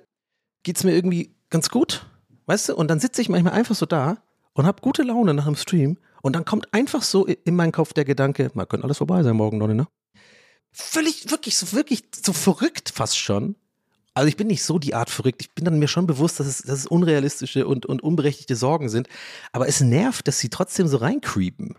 [0.63, 2.05] geht es mir irgendwie ganz gut,
[2.45, 2.75] weißt du?
[2.75, 4.17] Und dann sitze ich manchmal einfach so da
[4.53, 7.93] und habe gute Laune nach dem Stream und dann kommt einfach so in meinen Kopf
[7.93, 9.87] der Gedanke, man könnte alles vorbei sein morgen, Donny, ne?
[10.71, 13.55] Völlig, wirklich, so wirklich so verrückt fast schon.
[14.13, 15.41] Also ich bin nicht so die Art verrückt.
[15.41, 18.89] Ich bin dann mir schon bewusst, dass es, dass es unrealistische und, und unberechtigte Sorgen
[18.89, 19.07] sind.
[19.51, 21.75] Aber es nervt, dass sie trotzdem so reincreepen.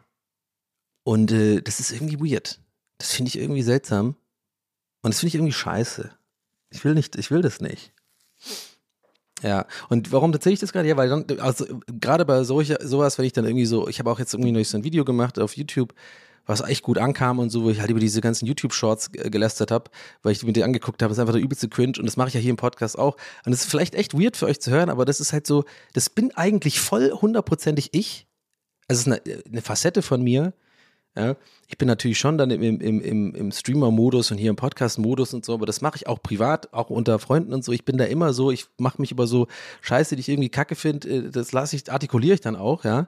[1.05, 2.61] Und äh, das ist irgendwie weird.
[2.99, 4.17] Das finde ich irgendwie seltsam.
[5.03, 6.11] Und das finde ich irgendwie scheiße.
[6.71, 7.93] Ich will nicht, ich will das nicht.
[9.43, 10.89] Ja, und warum erzähle ich das gerade?
[10.89, 14.11] Ja, weil dann, also gerade bei solcher, sowas, wenn ich dann irgendwie so, ich habe
[14.11, 15.93] auch jetzt irgendwie noch so ein Video gemacht auf YouTube,
[16.47, 19.91] was echt gut ankam und so, wo ich halt über diese ganzen YouTube-Shorts gelästert habe,
[20.23, 22.35] weil ich mir die angeguckt habe, ist einfach der übelste Cringe und das mache ich
[22.35, 23.17] ja hier im Podcast auch.
[23.45, 25.65] Und das ist vielleicht echt weird für euch zu hören, aber das ist halt so,
[25.93, 28.27] das bin eigentlich voll hundertprozentig ich.
[28.89, 30.53] Also es ist eine, eine Facette von mir.
[31.17, 31.37] Ja.
[31.69, 35.45] Ich bin natürlich schon dann im, im, im, im Streamer-Modus und hier im Podcast-Modus und
[35.45, 37.73] so, aber das mache ich auch privat, auch unter Freunden und so.
[37.73, 39.47] Ich bin da immer so, ich mache mich über so
[39.81, 43.07] Scheiße, die ich irgendwie kacke finde, äh, das lasse ich, artikuliere ich dann auch, ja.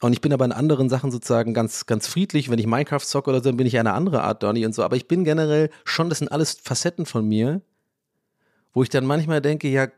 [0.00, 2.50] Und ich bin aber in anderen Sachen sozusagen ganz, ganz friedlich.
[2.50, 4.82] Wenn ich Minecraft zocke oder so, dann bin ich eine andere Art Donny und so.
[4.82, 7.62] Aber ich bin generell schon, das sind alles Facetten von mir,
[8.72, 9.88] wo ich dann manchmal denke, ja,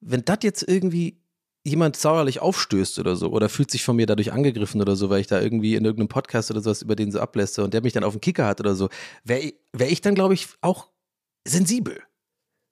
[0.00, 1.18] wenn das jetzt irgendwie
[1.64, 5.20] jemand sauerlich aufstößt oder so oder fühlt sich von mir dadurch angegriffen oder so, weil
[5.20, 7.92] ich da irgendwie in irgendeinem Podcast oder sowas über den so ablässe und der mich
[7.92, 8.88] dann auf den Kicker hat oder so,
[9.24, 10.88] wäre wär ich dann, glaube ich, auch
[11.44, 12.00] sensibel.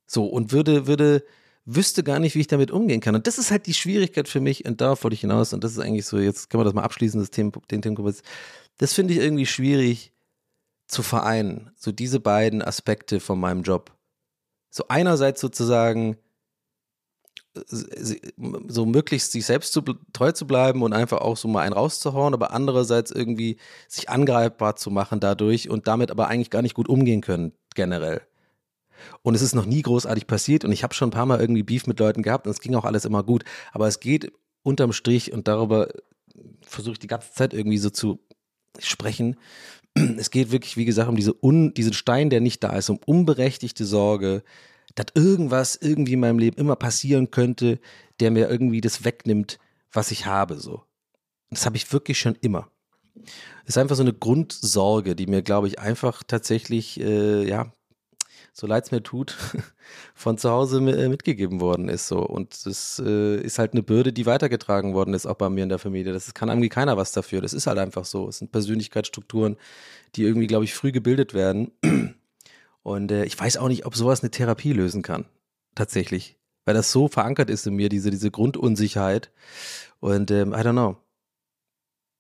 [0.07, 1.24] So und würde, würde,
[1.64, 3.14] wüsste gar nicht, wie ich damit umgehen kann.
[3.14, 5.52] Und das ist halt die Schwierigkeit für mich und darauf wollte ich hinaus.
[5.52, 8.22] Und das ist eigentlich so, jetzt können wir das mal abschließen, das Thema, den Themenkomplex.
[8.78, 10.12] Das finde ich irgendwie schwierig
[10.86, 11.70] zu vereinen.
[11.76, 13.92] So diese beiden Aspekte von meinem Job.
[14.70, 16.18] So einerseits sozusagen
[18.66, 22.34] so möglichst sich selbst zu, treu zu bleiben und einfach auch so mal einen rauszuhauen,
[22.34, 23.58] aber andererseits irgendwie
[23.88, 28.22] sich angreifbar zu machen dadurch und damit aber eigentlich gar nicht gut umgehen können, generell.
[29.22, 31.62] Und es ist noch nie großartig passiert und ich habe schon ein paar Mal irgendwie
[31.62, 33.45] Beef mit Leuten gehabt und es ging auch alles immer gut.
[33.72, 34.32] Aber es geht
[34.62, 35.88] unterm Strich und darüber
[36.62, 38.20] versuche ich die ganze Zeit irgendwie so zu
[38.78, 39.36] sprechen.
[40.18, 42.99] Es geht wirklich, wie gesagt, um diese Un, diesen Stein, der nicht da ist, um
[43.07, 44.42] unberechtigte Sorge,
[44.97, 47.78] dass irgendwas irgendwie in meinem Leben immer passieren könnte,
[48.18, 49.61] der mir irgendwie das wegnimmt,
[49.92, 50.59] was ich habe.
[50.59, 50.82] So.
[51.51, 52.70] Das habe ich wirklich schon immer.
[53.64, 57.72] Es ist einfach so eine Grundsorge, die mir, glaube ich, einfach tatsächlich, äh, ja,
[58.57, 59.36] so leid es mir tut,
[60.14, 62.07] von zu Hause äh, mitgegeben worden ist.
[62.07, 62.20] So.
[62.20, 65.68] Und das äh, ist halt eine Bürde, die weitergetragen worden ist, auch bei mir in
[65.68, 66.12] der Familie.
[66.12, 67.40] Das kann irgendwie keiner was dafür.
[67.40, 68.28] Das ist halt einfach so.
[68.28, 69.57] Es sind Persönlichkeitsstrukturen,
[70.14, 71.72] die irgendwie, glaube ich, früh gebildet werden.
[72.84, 75.24] Und äh, ich weiß auch nicht, ob sowas eine Therapie lösen kann.
[75.74, 76.38] Tatsächlich.
[76.64, 79.32] Weil das so verankert ist in mir, diese, diese Grundunsicherheit.
[79.98, 80.96] Und ähm, I don't know.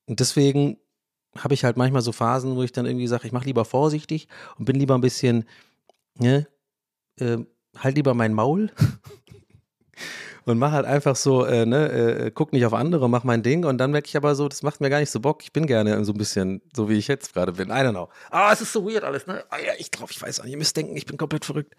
[0.06, 0.78] Und deswegen
[1.36, 4.26] habe ich halt manchmal so Phasen, wo ich dann irgendwie sage, ich mache lieber vorsichtig
[4.58, 5.44] und bin lieber ein bisschen
[6.18, 6.46] ne,
[7.18, 7.38] äh,
[7.76, 8.70] halt lieber mein Maul
[10.44, 13.64] und mach halt einfach so, äh, ne, äh, guck nicht auf andere, mach mein Ding
[13.64, 15.42] und dann merke ich aber so, das macht mir gar nicht so Bock.
[15.42, 17.68] Ich bin gerne so ein bisschen so, wie ich jetzt gerade bin.
[17.68, 18.08] I don't know.
[18.30, 19.44] Ah, es ist so weird alles, ne?
[19.50, 20.52] Ah, ja, ich glaube, ich weiß auch nicht.
[20.52, 21.74] Ihr müsst denken, ich bin komplett verrückt.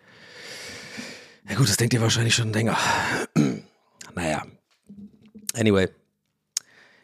[1.48, 2.78] Ja gut, das denkt ihr wahrscheinlich schon länger.
[4.16, 4.46] naja.
[5.54, 5.90] Anyway.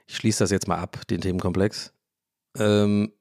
[0.07, 1.93] Ich schließe das jetzt mal ab, den Themenkomplex.
[2.57, 3.13] Ähm,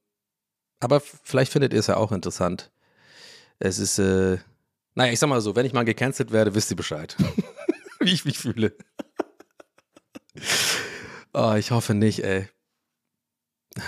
[0.80, 2.72] aber vielleicht findet ihr es ja auch interessant
[3.60, 4.38] es ist, äh,
[4.94, 7.16] naja, ich sag mal so, wenn ich mal gecancelt werde, wisst ihr Bescheid,
[8.00, 8.74] wie ich mich fühle.
[11.32, 12.48] oh, ich hoffe nicht, ey.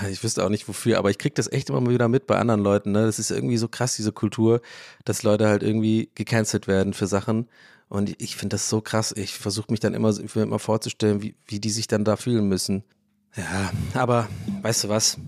[0.09, 2.39] Ich wüsste auch nicht wofür, aber ich krieg das echt immer mal wieder mit bei
[2.39, 2.93] anderen Leuten.
[2.93, 3.05] Ne?
[3.05, 4.61] Das ist irgendwie so krass, diese Kultur,
[5.05, 7.49] dass Leute halt irgendwie gecancelt werden für Sachen.
[7.89, 9.12] Und ich finde das so krass.
[9.16, 12.85] Ich versuche mich dann immer, immer vorzustellen, wie, wie die sich dann da fühlen müssen.
[13.35, 14.29] Ja, aber
[14.62, 15.18] weißt du was?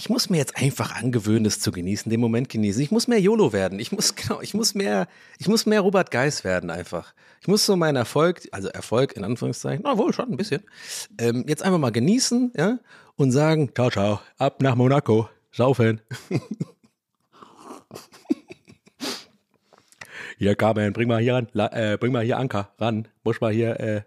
[0.00, 2.82] Ich muss mir jetzt einfach angewöhnen, es zu genießen, den Moment genießen.
[2.82, 3.78] Ich muss mehr YOLO werden.
[3.78, 7.12] Ich muss, genau, ich muss mehr, ich muss mehr Robert Geis werden einfach.
[7.42, 10.62] Ich muss so meinen Erfolg, also Erfolg in Anführungszeichen, na wohl schon ein bisschen,
[11.18, 12.78] ähm, jetzt einfach mal genießen, ja,
[13.16, 16.00] und sagen, ciao, ciao, ab nach Monaco, saufen.
[20.38, 23.52] hier, Carmen, bring mal hier ran, la, äh, bring mal hier Anker ran, muss mal
[23.52, 24.00] hier äh,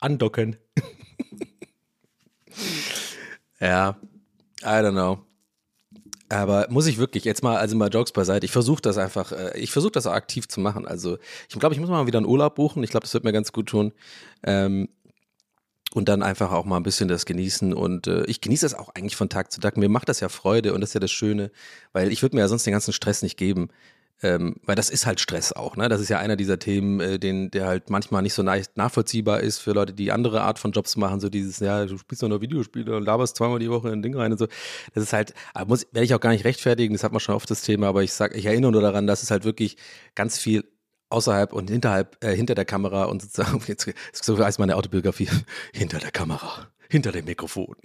[0.00, 0.56] andocken.
[3.60, 3.98] ja,
[4.66, 5.24] I don't know.
[6.28, 8.44] Aber muss ich wirklich jetzt mal, also mal Jokes beiseite.
[8.44, 10.86] Ich versuche das einfach, äh, ich versuche das auch aktiv zu machen.
[10.86, 12.82] Also ich glaube, ich muss mal wieder einen Urlaub buchen.
[12.82, 13.92] Ich glaube, das wird mir ganz gut tun.
[14.42, 14.88] Ähm,
[15.94, 17.72] und dann einfach auch mal ein bisschen das genießen.
[17.72, 19.76] Und äh, ich genieße das auch eigentlich von Tag zu Tag.
[19.76, 21.50] Mir macht das ja Freude und das ist ja das Schöne,
[21.92, 23.68] weil ich würde mir ja sonst den ganzen Stress nicht geben.
[24.22, 25.90] Ähm, weil das ist halt Stress auch, ne?
[25.90, 29.58] Das ist ja einer dieser Themen, äh, den, der halt manchmal nicht so nachvollziehbar ist
[29.58, 32.40] für Leute, die andere Art von Jobs machen, so dieses, ja, du spielst doch nur
[32.40, 34.46] Videospiele und laberst zweimal die Woche in ein Ding rein und so.
[34.94, 37.34] Das ist halt, ah, muss, werde ich auch gar nicht rechtfertigen, das hat man schon
[37.34, 39.76] oft das Thema, aber ich sag, ich erinnere nur daran, dass es halt wirklich
[40.14, 40.64] ganz viel
[41.10, 45.28] außerhalb und hinterhalb, äh, hinter der Kamera und sozusagen, jetzt, so heißt meine Autobiografie,
[45.74, 47.76] hinter der Kamera, hinter dem Mikrofon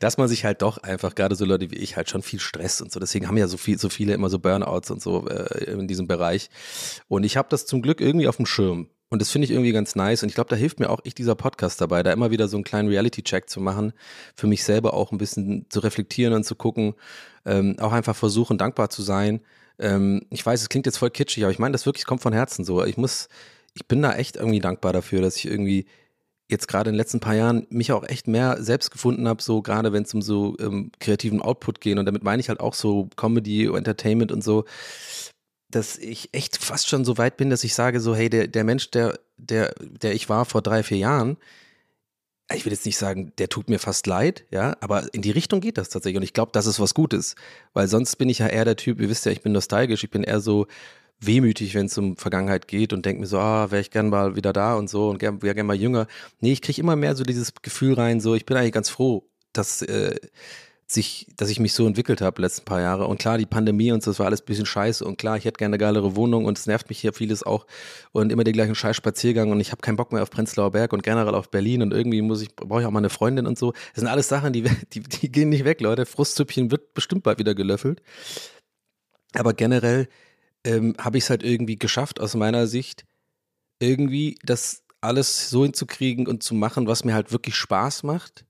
[0.00, 2.80] dass man sich halt doch einfach, gerade so Leute wie ich, halt schon viel Stress
[2.80, 3.00] und so.
[3.00, 6.06] Deswegen haben ja so viel, so viele immer so Burnouts und so äh, in diesem
[6.06, 6.50] Bereich.
[7.08, 8.88] Und ich habe das zum Glück irgendwie auf dem Schirm.
[9.12, 10.22] Und das finde ich irgendwie ganz nice.
[10.22, 12.56] Und ich glaube, da hilft mir auch echt dieser Podcast dabei, da immer wieder so
[12.56, 13.92] einen kleinen Reality-Check zu machen,
[14.34, 16.94] für mich selber auch ein bisschen zu reflektieren und zu gucken,
[17.44, 19.42] ähm, auch einfach versuchen, dankbar zu sein.
[19.78, 22.32] Ähm, ich weiß, es klingt jetzt voll kitschig, aber ich meine das wirklich, kommt von
[22.32, 22.82] Herzen so.
[22.86, 23.28] Ich muss,
[23.74, 25.84] ich bin da echt irgendwie dankbar dafür, dass ich irgendwie
[26.52, 29.62] jetzt gerade in den letzten paar Jahren mich auch echt mehr selbst gefunden habe, so
[29.62, 32.74] gerade wenn es um so ähm, kreativen Output geht und damit meine ich halt auch
[32.74, 34.64] so Comedy, Entertainment und so,
[35.70, 38.64] dass ich echt fast schon so weit bin, dass ich sage so, hey, der, der
[38.64, 41.38] Mensch, der, der, der ich war vor drei, vier Jahren,
[42.54, 45.60] ich will jetzt nicht sagen, der tut mir fast leid, ja, aber in die Richtung
[45.60, 46.18] geht das tatsächlich.
[46.18, 47.34] Und ich glaube, das ist was Gutes,
[47.72, 50.10] weil sonst bin ich ja eher der Typ, ihr wisst ja, ich bin nostalgisch, ich
[50.10, 50.66] bin eher so,
[51.26, 54.36] wehmütig, wenn es um Vergangenheit geht und denke mir so, ah, wäre ich gern mal
[54.36, 56.06] wieder da und so und gern, wäre gern mal jünger.
[56.40, 59.28] Nee, ich kriege immer mehr so dieses Gefühl rein, so ich bin eigentlich ganz froh,
[59.52, 60.16] dass äh,
[60.92, 63.06] sich, dass ich mich so entwickelt habe letzten paar Jahre.
[63.06, 65.04] Und klar, die Pandemie und so, das war alles ein bisschen scheiße.
[65.04, 67.66] Und klar, ich hätte gerne eine geilere Wohnung und es nervt mich hier vieles auch.
[68.12, 70.92] Und immer den gleichen scheiß Spaziergang und ich habe keinen Bock mehr auf Prenzlauer Berg
[70.92, 73.58] und generell auf Berlin und irgendwie muss ich, brauche ich auch mal eine Freundin und
[73.58, 73.72] so.
[73.72, 74.62] Das sind alles Sachen, die,
[74.92, 76.06] die, die gehen nicht weg, Leute.
[76.06, 78.02] Frustzüppchen wird bestimmt bald wieder gelöffelt.
[79.34, 80.08] Aber generell
[80.64, 83.04] ähm, habe ich es halt irgendwie geschafft, aus meiner Sicht,
[83.80, 88.44] irgendwie das alles so hinzukriegen und zu machen, was mir halt wirklich Spaß macht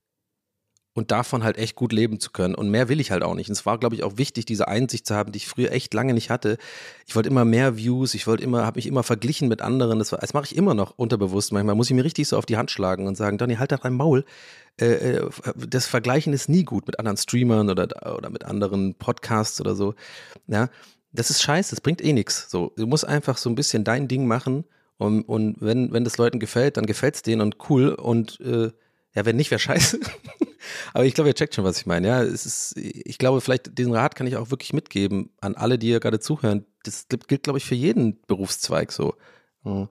[0.93, 2.53] und davon halt echt gut leben zu können.
[2.55, 3.49] Und mehr will ich halt auch nicht.
[3.49, 5.93] Und es war, glaube ich, auch wichtig, diese Einsicht zu haben, die ich früher echt
[5.93, 6.57] lange nicht hatte.
[7.07, 9.99] Ich wollte immer mehr Views, ich wollte immer, habe mich immer verglichen mit anderen.
[9.99, 11.51] Das, das mache ich immer noch unterbewusst.
[11.51, 13.79] Manchmal muss ich mir richtig so auf die Hand schlagen und sagen, Donny, halt doch
[13.79, 14.23] dein Maul.
[14.79, 19.59] Äh, äh, das Vergleichen ist nie gut mit anderen Streamern oder, oder mit anderen Podcasts
[19.59, 19.95] oder so.
[20.47, 20.69] Ja,
[21.13, 22.49] das ist scheiße, das bringt eh nichts.
[22.49, 24.65] So, du musst einfach so ein bisschen dein Ding machen
[24.97, 28.71] und, und wenn, wenn das Leuten gefällt, dann gefällt es denen und cool und äh,
[29.15, 29.99] ja, wenn nicht, wäre scheiße.
[30.93, 32.07] Aber ich glaube, ihr checkt schon, was ich meine.
[32.07, 35.77] Ja, es ist, ich glaube, vielleicht diesen Rat kann ich auch wirklich mitgeben an alle,
[35.77, 36.65] die hier gerade zuhören.
[36.83, 39.13] Das gilt, glaube ich, für jeden Berufszweig so.
[39.63, 39.87] Hm.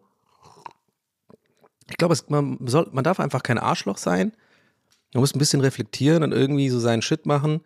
[1.88, 4.32] Ich glaube, man, soll, man darf einfach kein Arschloch sein.
[5.12, 7.60] Man muss ein bisschen reflektieren und irgendwie so seinen Shit machen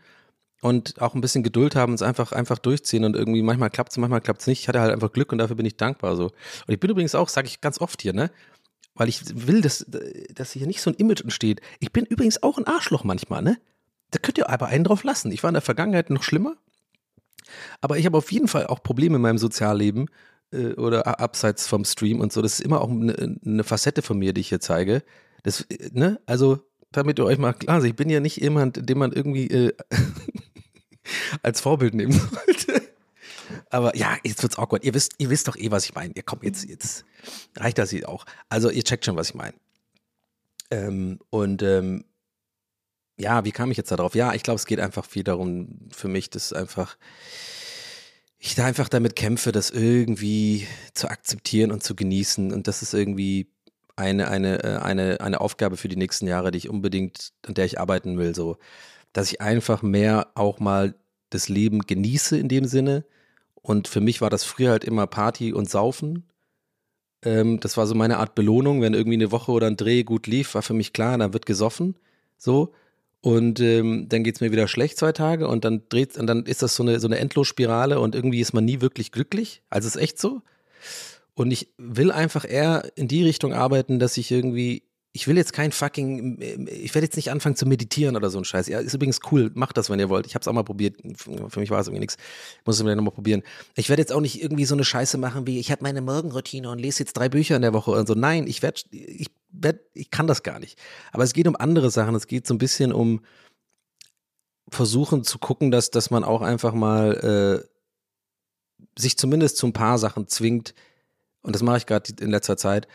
[0.63, 3.93] und auch ein bisschen Geduld haben und es einfach, einfach durchziehen und irgendwie manchmal klappt
[3.93, 4.61] es, manchmal klappt es nicht.
[4.61, 6.25] Ich hatte halt einfach Glück und dafür bin ich dankbar so.
[6.25, 8.31] Und ich bin übrigens auch, sage ich ganz oft hier, ne?
[8.95, 9.85] Weil ich will, dass,
[10.35, 11.61] dass hier nicht so ein Image entsteht.
[11.81, 13.59] Ich bin übrigens auch ein Arschloch manchmal, ne?
[14.11, 15.33] Da könnt ihr aber einen drauf lassen.
[15.33, 16.57] Ich war in der Vergangenheit noch schlimmer.
[17.81, 20.09] Aber ich habe auf jeden Fall auch Probleme in meinem Sozialleben
[20.53, 22.43] äh, oder abseits vom Stream und so.
[22.43, 25.03] Das ist immer auch eine, eine Facette von mir, die ich hier zeige.
[25.43, 26.21] Das, äh, ne?
[26.27, 26.61] Also,
[26.93, 29.73] damit ihr euch mal klar seid, ich bin ja nicht jemand, den man irgendwie äh,
[31.43, 32.13] als Vorbild nehmen
[32.47, 32.83] sollte.
[33.71, 34.85] Aber ja, jetzt wird's awkward.
[34.85, 36.13] Ihr wisst, ihr wisst doch eh, was ich meine.
[36.15, 37.05] Ihr kommt jetzt, jetzt
[37.57, 38.25] reicht das hier auch.
[38.49, 39.55] Also ihr checkt schon, was ich meine.
[40.71, 42.05] Ähm, und ähm,
[43.19, 44.15] ja, wie kam ich jetzt darauf?
[44.15, 46.97] Ja, ich glaube, es geht einfach viel darum für mich, dass einfach
[48.39, 52.53] ich da einfach damit kämpfe, das irgendwie zu akzeptieren und zu genießen.
[52.53, 53.51] Und das ist irgendwie
[53.97, 57.65] eine, eine, äh, eine, eine Aufgabe für die nächsten Jahre, die ich unbedingt, an der
[57.65, 58.35] ich arbeiten will.
[58.35, 58.57] So
[59.17, 60.95] dass ich einfach mehr auch mal
[61.31, 63.05] das Leben genieße in dem Sinne.
[63.55, 66.25] Und für mich war das früher halt immer Party und Saufen.
[67.23, 70.27] Ähm, das war so meine Art Belohnung, wenn irgendwie eine Woche oder ein Dreh gut
[70.27, 71.97] lief, war für mich klar, dann wird gesoffen.
[72.37, 72.75] So.
[73.23, 76.45] Und ähm, dann geht es mir wieder schlecht zwei Tage und dann dreht und dann
[76.45, 79.63] ist das so eine, so eine Endlosspirale und irgendwie ist man nie wirklich glücklich.
[79.71, 80.43] Also ist echt so.
[81.37, 84.83] Und ich will einfach eher in die Richtung arbeiten, dass ich irgendwie
[85.17, 88.45] ich will jetzt kein fucking, ich werde jetzt nicht anfangen zu meditieren oder so ein
[88.45, 88.69] Scheiß.
[88.69, 90.27] Ja, ist übrigens cool, macht das, wenn ihr wollt.
[90.27, 90.97] Ich habe es auch mal probiert.
[91.17, 92.19] Für mich war es irgendwie nichts.
[92.61, 93.43] Ich muss es mir nochmal probieren.
[93.77, 96.69] Ich werde jetzt auch nicht irgendwie so eine Scheiße machen wie, ich habe meine Morgenroutine
[96.69, 98.13] und lese jetzt drei Bücher in der Woche und so.
[98.13, 100.79] Nein, ich werde, ich werd, ich kann das gar nicht.
[101.13, 102.15] Aber es geht um andere Sachen.
[102.15, 103.23] Es geht so ein bisschen um
[104.69, 109.97] versuchen zu gucken, dass, dass man auch einfach mal äh, sich zumindest zu ein paar
[109.97, 110.75] Sachen zwingt.
[111.47, 112.87] Und das mache ich gerade in letzter Zeit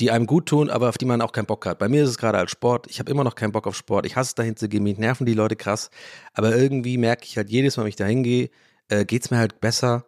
[0.00, 1.78] die einem gut tun, aber auf die man auch keinen Bock hat.
[1.78, 2.86] Bei mir ist es gerade als Sport.
[2.88, 4.06] Ich habe immer noch keinen Bock auf Sport.
[4.06, 4.82] Ich hasse es dahin zu gehen.
[4.82, 5.90] Mich nerven die Leute krass.
[6.32, 8.50] Aber irgendwie merke ich halt jedes Mal, wenn ich dahin gehe,
[8.88, 10.04] äh, geht es mir halt besser.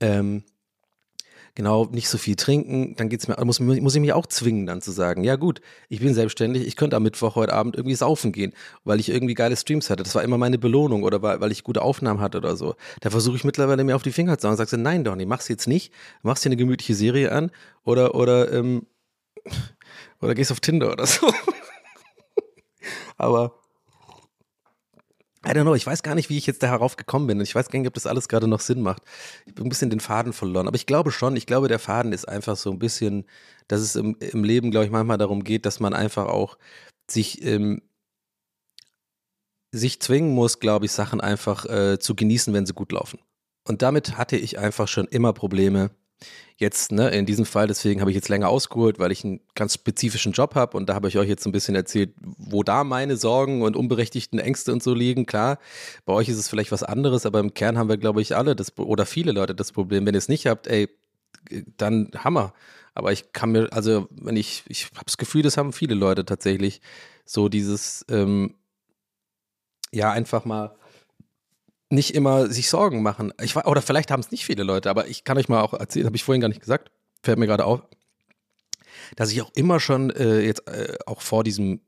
[0.00, 0.44] Ähm,
[1.54, 2.94] genau, nicht so viel trinken.
[2.96, 6.00] Dann geht's mir, muss, muss ich mich auch zwingen, dann zu sagen, ja gut, ich
[6.00, 6.66] bin selbstständig.
[6.66, 8.52] Ich könnte am Mittwoch heute Abend irgendwie saufen gehen,
[8.84, 10.02] weil ich irgendwie geile Streams hatte.
[10.02, 12.74] Das war immer meine Belohnung oder weil, weil ich gute Aufnahmen hatte oder so.
[13.00, 14.56] Da versuche ich mittlerweile mir auf die Finger zu sagen.
[14.56, 15.92] Sagst du, nein, Donny, mach's jetzt nicht.
[16.22, 17.50] Machst dir eine gemütliche Serie an
[17.84, 18.86] oder, oder, ähm,
[20.20, 21.32] oder gehst auf Tinder oder so.
[23.16, 23.61] Aber
[25.44, 27.40] I don't know, ich weiß gar nicht, wie ich jetzt da herauf gekommen bin.
[27.40, 29.02] Ich weiß gar nicht, ob das alles gerade noch Sinn macht.
[29.44, 30.68] Ich bin ein bisschen den Faden verloren.
[30.68, 33.24] Aber ich glaube schon, ich glaube, der Faden ist einfach so ein bisschen,
[33.66, 36.58] dass es im, im Leben, glaube ich, manchmal darum geht, dass man einfach auch
[37.10, 37.82] sich, ähm,
[39.72, 43.18] sich zwingen muss, glaube ich, Sachen einfach äh, zu genießen, wenn sie gut laufen.
[43.66, 45.90] Und damit hatte ich einfach schon immer Probleme,
[46.56, 49.74] jetzt, ne, in diesem Fall, deswegen habe ich jetzt länger ausgeholt, weil ich einen ganz
[49.74, 53.16] spezifischen Job habe und da habe ich euch jetzt ein bisschen erzählt, wo da meine
[53.16, 55.26] Sorgen und unberechtigten Ängste und so liegen.
[55.26, 55.58] Klar,
[56.04, 58.56] bei euch ist es vielleicht was anderes, aber im Kern haben wir, glaube ich, alle
[58.56, 60.06] das oder viele Leute das Problem.
[60.06, 60.88] Wenn ihr es nicht habt, ey,
[61.76, 62.52] dann Hammer.
[62.94, 66.24] Aber ich kann mir, also wenn ich, ich habe das Gefühl, das haben viele Leute
[66.24, 66.80] tatsächlich,
[67.24, 68.54] so dieses, ähm,
[69.92, 70.74] ja, einfach mal
[71.92, 73.32] nicht immer sich Sorgen machen.
[73.40, 76.06] Ich, oder vielleicht haben es nicht viele Leute, aber ich kann euch mal auch erzählen,
[76.06, 76.90] habe ich vorhin gar nicht gesagt,
[77.22, 77.82] fällt mir gerade auf,
[79.14, 81.80] dass ich auch immer schon äh, jetzt äh, auch vor diesem,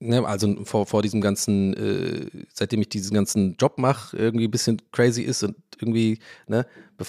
[0.00, 4.50] ne, also vor, vor diesem ganzen, äh, seitdem ich diesen ganzen Job mache, irgendwie ein
[4.50, 6.18] bisschen crazy ist und irgendwie,
[6.48, 6.66] ne,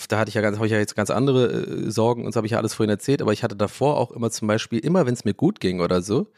[0.08, 2.36] da hatte ich ja ganz, habe ich ja jetzt ganz andere äh, Sorgen und das
[2.36, 5.08] habe ich ja alles vorhin erzählt, aber ich hatte davor auch immer zum Beispiel, immer
[5.08, 6.32] wenn es mir gut ging oder so,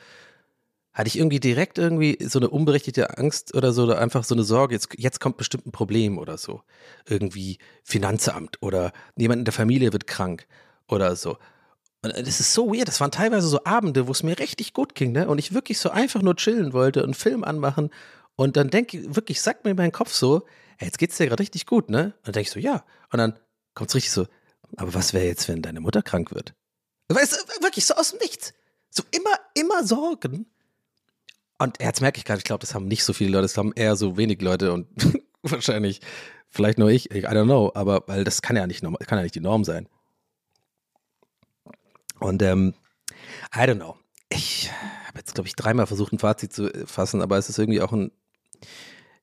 [0.93, 4.43] hatte ich irgendwie direkt irgendwie so eine unberechtigte Angst oder so, oder einfach so eine
[4.43, 6.61] Sorge, jetzt, jetzt kommt bestimmt ein Problem oder so.
[7.07, 10.47] Irgendwie Finanzamt oder jemand in der Familie wird krank
[10.87, 11.37] oder so.
[12.03, 12.87] Und das ist so weird.
[12.87, 15.27] Das waren teilweise so Abende, wo es mir richtig gut ging, ne?
[15.27, 17.89] Und ich wirklich so einfach nur chillen wollte und Film anmachen.
[18.35, 20.45] Und dann denke ich, wirklich, sagt mir mein Kopf so,
[20.77, 22.13] ey, jetzt geht's dir gerade richtig gut, ne?
[22.17, 22.83] Und dann denke ich so, ja.
[23.11, 23.39] Und dann
[23.73, 24.27] kommt's richtig so,
[24.75, 26.53] aber was wäre jetzt, wenn deine Mutter krank wird?
[27.09, 28.53] Weißt du, wirklich so aus dem Nichts.
[28.89, 30.45] So immer, immer Sorgen
[31.63, 33.73] und jetzt merke ich gerade, ich glaube, das haben nicht so viele Leute, das haben
[33.73, 34.87] eher so wenig Leute und
[35.41, 36.01] wahrscheinlich
[36.49, 39.35] vielleicht nur ich, I don't know, aber weil das kann ja nicht, kann ja nicht
[39.35, 39.87] die Norm sein.
[42.19, 42.73] Und ähm,
[43.55, 43.97] I don't know.
[44.29, 44.71] Ich
[45.07, 47.91] habe jetzt, glaube ich, dreimal versucht, ein Fazit zu fassen, aber es ist irgendwie auch
[47.91, 48.11] ein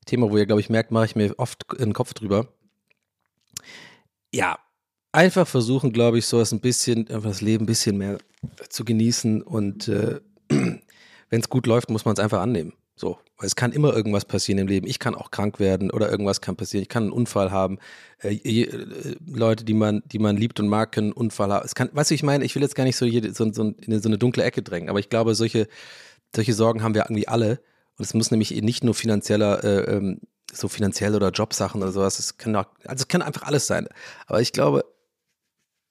[0.07, 2.49] Thema, wo ihr, glaube ich, merkt, mache ich mir oft den Kopf drüber.
[4.33, 4.59] Ja,
[5.13, 8.19] einfach versuchen, glaube ich, so ein bisschen, einfach das Leben ein bisschen mehr
[8.69, 10.21] zu genießen und äh,
[11.31, 12.75] wenn es gut läuft, muss man es einfach annehmen.
[12.97, 14.87] So, weil es kann immer irgendwas passieren im Leben.
[14.87, 16.83] Ich kann auch krank werden oder irgendwas kann passieren.
[16.83, 17.79] Ich kann einen Unfall haben.
[18.19, 21.65] Äh, äh, Leute, die man, die man liebt und mag, können einen Unfall haben.
[21.65, 23.63] Es kann, weißt du, ich meine, ich will jetzt gar nicht so, jede, so, so
[23.81, 25.67] in so eine dunkle Ecke drängen, aber ich glaube, solche,
[26.37, 27.61] solche Sorgen haben wir irgendwie alle.
[27.97, 30.21] Und es muss nämlich nicht nur finanzieller, äh, ähm,
[30.53, 32.19] so finanziell oder Jobsachen oder sowas.
[32.19, 33.89] Es kann auch, also es kann einfach alles sein.
[34.27, 34.85] Aber ich glaube,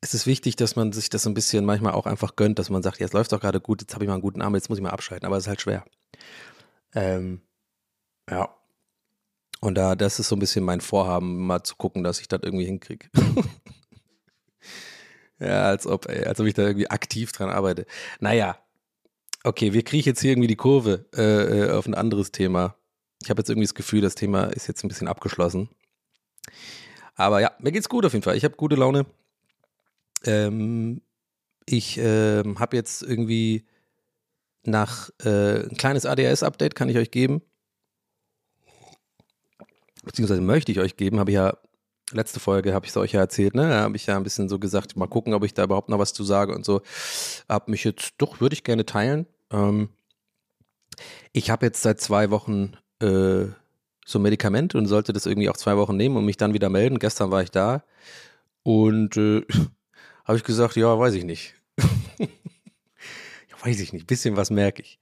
[0.02, 2.84] es ist wichtig, dass man sich das ein bisschen manchmal auch einfach gönnt, dass man
[2.84, 4.78] sagt, jetzt läuft doch gerade gut, jetzt habe ich mal einen guten Arm, jetzt muss
[4.78, 5.86] ich mal abschalten, aber es ist halt schwer.
[6.96, 7.42] Ähm,
[8.30, 8.50] ja.
[9.62, 12.40] Und da, das ist so ein bisschen mein Vorhaben, mal zu gucken, dass ich das
[12.44, 13.10] irgendwie hinkriege.
[15.40, 17.86] ja, als ob, ey, als ob ich da irgendwie aktiv dran arbeite.
[18.22, 18.58] Naja,
[19.44, 22.76] okay, wir kriegen jetzt hier irgendwie die Kurve äh, äh, auf ein anderes Thema.
[23.22, 25.68] Ich habe jetzt irgendwie das Gefühl, das Thema ist jetzt ein bisschen abgeschlossen.
[27.16, 28.38] Aber ja, mir geht's gut auf jeden Fall.
[28.38, 29.06] Ich habe gute Laune.
[30.26, 31.02] Ähm,
[31.66, 33.66] ich ähm, habe jetzt irgendwie
[34.64, 37.42] nach äh, ein kleines ADHS-Update kann ich euch geben.
[40.04, 41.58] Beziehungsweise möchte ich euch geben, habe ich ja
[42.12, 43.70] letzte Folge habe ich es euch ja erzählt, ne?
[43.70, 46.00] Da habe ich ja ein bisschen so gesagt, mal gucken, ob ich da überhaupt noch
[46.00, 46.82] was zu sage und so.
[47.48, 49.28] Hab mich jetzt, doch, würde ich gerne teilen.
[49.52, 49.90] Ähm,
[51.34, 53.46] ich habe jetzt seit zwei Wochen äh,
[54.06, 56.70] so ein Medikament und sollte das irgendwie auch zwei Wochen nehmen und mich dann wieder
[56.70, 57.00] melden.
[57.00, 57.84] Gestern war ich da
[58.64, 59.46] und äh,
[60.30, 61.56] habe ich gesagt, ja, weiß ich nicht.
[62.20, 62.28] ja,
[63.64, 65.00] weiß ich nicht, bisschen was merke ich.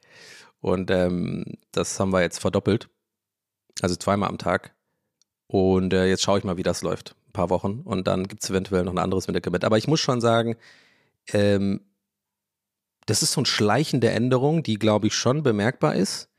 [0.61, 2.87] Und ähm, das haben wir jetzt verdoppelt.
[3.81, 4.73] Also zweimal am Tag.
[5.47, 7.17] Und äh, jetzt schaue ich mal, wie das läuft.
[7.27, 7.81] Ein paar Wochen.
[7.81, 9.65] Und dann gibt es eventuell noch ein anderes Medikament.
[9.65, 10.55] Aber ich muss schon sagen,
[11.33, 11.81] ähm,
[13.05, 16.29] das ist so eine schleichende Änderung, die, glaube ich, schon bemerkbar ist.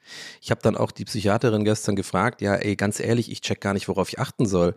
[0.40, 3.74] Ich habe dann auch die Psychiaterin gestern gefragt, ja, ey, ganz ehrlich, ich check gar
[3.74, 4.74] nicht, worauf ich achten soll.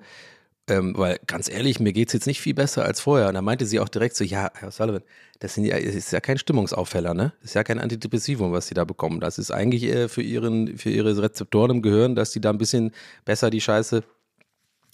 [0.67, 3.27] Ähm, weil ganz ehrlich, mir geht's jetzt nicht viel besser als vorher.
[3.27, 5.01] Und da meinte sie auch direkt so, ja, Herr Sullivan,
[5.39, 7.33] das, sind das ist ja kein Stimmungsaufheller, ne?
[7.41, 9.19] Das ist ja kein Antidepressivum, was Sie da bekommen.
[9.19, 12.59] Das ist eigentlich äh, für, ihren, für Ihre Rezeptoren im Gehirn, dass die da ein
[12.59, 12.91] bisschen
[13.25, 14.03] besser die Scheiße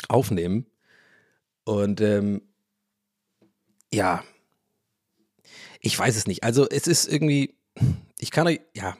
[0.07, 0.65] aufnehmen.
[1.65, 2.41] Und ähm,
[3.93, 4.23] ja,
[5.81, 6.43] ich weiß es nicht.
[6.43, 7.55] Also es ist irgendwie,
[8.19, 8.97] ich kann euch, ja,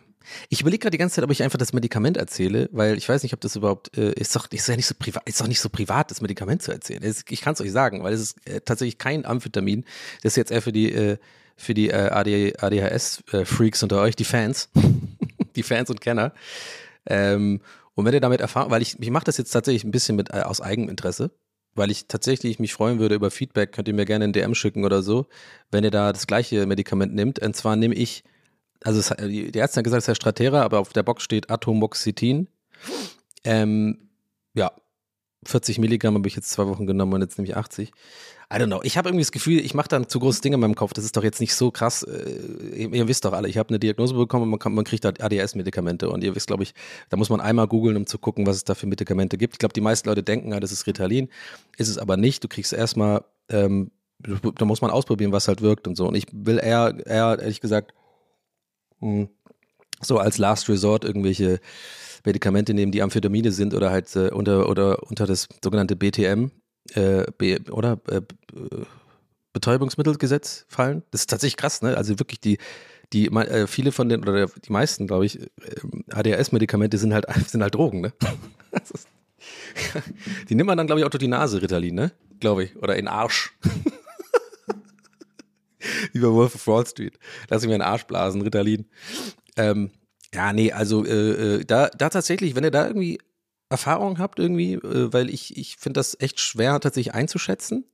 [0.49, 3.23] ich überlege gerade die ganze Zeit, ob ich einfach das Medikament erzähle, weil ich weiß
[3.23, 5.59] nicht, ob das überhaupt äh, ist doch ist ja nicht so privat, ist doch nicht
[5.59, 7.03] so privat, das Medikament zu erzählen.
[7.03, 9.85] Ist, ich kann es euch sagen, weil es ist äh, tatsächlich kein Amphetamin.
[10.23, 11.17] Das ist jetzt eher für die äh,
[11.57, 14.69] für die äh, ADHS-Freaks äh, unter euch, die Fans,
[15.55, 16.33] die Fans und Kenner.
[17.07, 17.61] Ähm,
[17.95, 20.29] und wenn ihr damit erfahren, weil ich, ich mache das jetzt tatsächlich ein bisschen mit
[20.29, 21.31] äh, aus Eigeninteresse,
[21.73, 24.85] weil ich tatsächlich mich freuen würde über Feedback, könnt ihr mir gerne ein DM schicken
[24.85, 25.25] oder so,
[25.71, 27.39] wenn ihr da das gleiche Medikament nimmt.
[27.39, 28.23] Und zwar nehme ich
[28.83, 32.47] also es, die Ärzte haben gesagt, es heißt Stratera, aber auf der Box steht Atomoxetin.
[33.43, 34.09] Ähm,
[34.53, 34.71] ja,
[35.45, 37.91] 40 Milligramm habe ich jetzt zwei Wochen genommen und jetzt nehme ich 80.
[38.49, 38.79] I don't know.
[38.83, 40.93] Ich habe irgendwie das Gefühl, ich mache dann zu große Dinge in meinem Kopf.
[40.93, 42.03] Das ist doch jetzt nicht so krass.
[42.03, 45.09] Äh, ihr, wisst doch alle, ich habe eine Diagnose bekommen und man, man kriegt da
[45.09, 46.09] ADS-Medikamente.
[46.09, 46.73] Und ihr wisst, glaube ich,
[47.09, 49.55] da muss man einmal googeln, um zu gucken, was es da für Medikamente gibt.
[49.55, 51.29] Ich glaube, die meisten Leute denken, ja, das ist Ritalin.
[51.77, 52.41] Ist es aber nicht.
[52.41, 56.07] Du kriegst erstmal, ähm, da muss man ausprobieren, was halt wirkt und so.
[56.07, 57.93] Und ich will eher, eher ehrlich gesagt.
[60.01, 61.59] So als Last Resort irgendwelche
[62.25, 66.51] Medikamente nehmen, die Amphetamine sind oder halt äh, unter oder unter das sogenannte BTM
[66.93, 68.21] äh, B, oder äh,
[69.53, 71.03] Betäubungsmittelgesetz fallen.
[71.11, 71.97] Das ist tatsächlich krass, ne?
[71.97, 72.57] Also wirklich die
[73.13, 75.47] die äh, viele von den oder die meisten, glaube ich, äh,
[76.11, 78.13] ADHS-Medikamente sind halt sind halt Drogen, ne?
[80.49, 82.11] die nimmt man dann glaube ich auch durch die Nase, Ritalin, ne?
[82.39, 83.57] Glaube ich oder in Arsch.
[86.13, 87.17] Wie bei Wolf of Wall Street.
[87.49, 88.85] Lass ich mir einen Arsch blasen, Ritalin.
[89.55, 89.91] Ähm,
[90.33, 93.19] ja, nee, also äh, äh, da, da tatsächlich, wenn ihr da irgendwie
[93.69, 97.85] Erfahrung habt irgendwie, äh, weil ich, ich finde das echt schwer tatsächlich einzuschätzen,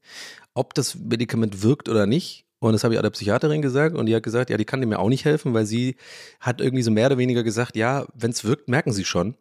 [0.53, 2.45] ob das Medikament wirkt oder nicht.
[2.59, 4.79] Und das habe ich auch der Psychiaterin gesagt und die hat gesagt, ja, die kann
[4.79, 5.97] mir auch nicht helfen, weil sie
[6.39, 9.35] hat irgendwie so mehr oder weniger gesagt, ja, wenn es wirkt, merken sie schon.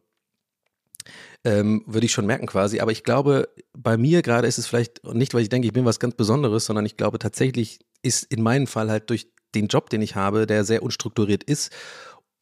[1.45, 2.81] Ähm, würde ich schon merken quasi.
[2.81, 5.85] Aber ich glaube, bei mir gerade ist es vielleicht nicht, weil ich denke, ich bin
[5.85, 9.91] was ganz Besonderes, sondern ich glaube tatsächlich ist in meinem Fall halt durch den Job,
[9.91, 11.71] den ich habe, der sehr unstrukturiert ist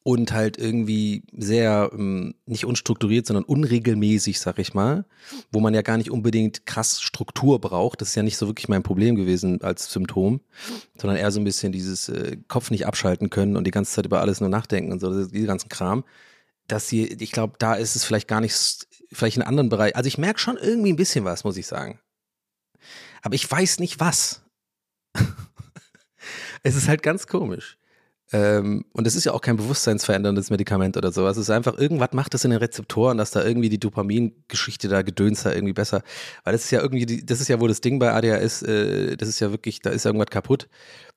[0.02, 5.04] und halt irgendwie sehr ähm, nicht unstrukturiert, sondern unregelmäßig, sag ich mal,
[5.52, 8.00] wo man ja gar nicht unbedingt krass Struktur braucht.
[8.00, 10.40] Das ist ja nicht so wirklich mein Problem gewesen als Symptom,
[10.96, 14.06] sondern eher so ein bisschen dieses äh, Kopf nicht abschalten können und die ganze Zeit
[14.06, 16.04] über alles nur nachdenken und so, diese ganzen Kram.
[16.66, 19.96] Dass sie, ich glaube, da ist es vielleicht gar nicht, vielleicht in anderen Bereichen.
[19.96, 21.98] Also ich merke schon irgendwie ein bisschen was, muss ich sagen.
[23.22, 24.42] Aber ich weiß nicht was.
[26.62, 27.78] es ist halt ganz komisch.
[28.32, 31.36] Ähm, und es ist ja auch kein bewusstseinsveränderndes Medikament oder sowas.
[31.36, 35.02] Es ist einfach, irgendwas macht es in den Rezeptoren, dass da irgendwie die Dopamingeschichte da
[35.02, 36.02] gedöns da irgendwie besser.
[36.44, 39.16] Weil das ist ja irgendwie, die, das ist ja wohl das Ding bei ADHS, äh,
[39.16, 40.68] das ist ja wirklich, da ist ja irgendwas kaputt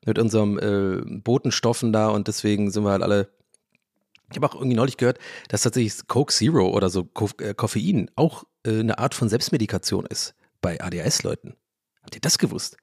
[0.06, 3.30] mit unserem äh, Botenstoffen da und deswegen sind wir halt alle.
[4.32, 5.20] Ich habe auch irgendwie neulich gehört,
[5.50, 10.08] dass tatsächlich Coke Zero oder so Ko äh, Koffein auch äh, eine Art von Selbstmedikation
[10.08, 11.54] ist bei ADHS-Leuten.
[12.02, 12.78] Habt ihr das gewusst?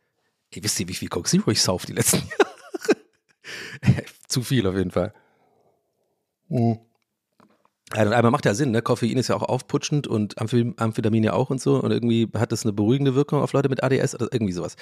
[0.55, 2.50] Ihr wisst ihr, wie viel Coke Zero ich sauf die letzten Jahre?
[4.29, 5.13] Zu viel auf jeden Fall.
[6.49, 6.79] Mhm.
[7.93, 8.83] Also einmal macht ja Sinn, ne?
[8.83, 11.83] Koffein ist ja auch aufputschend und Amphetamin ja auch und so.
[11.83, 14.77] Und irgendwie hat das eine beruhigende Wirkung auf Leute mit ADS oder irgendwie sowas.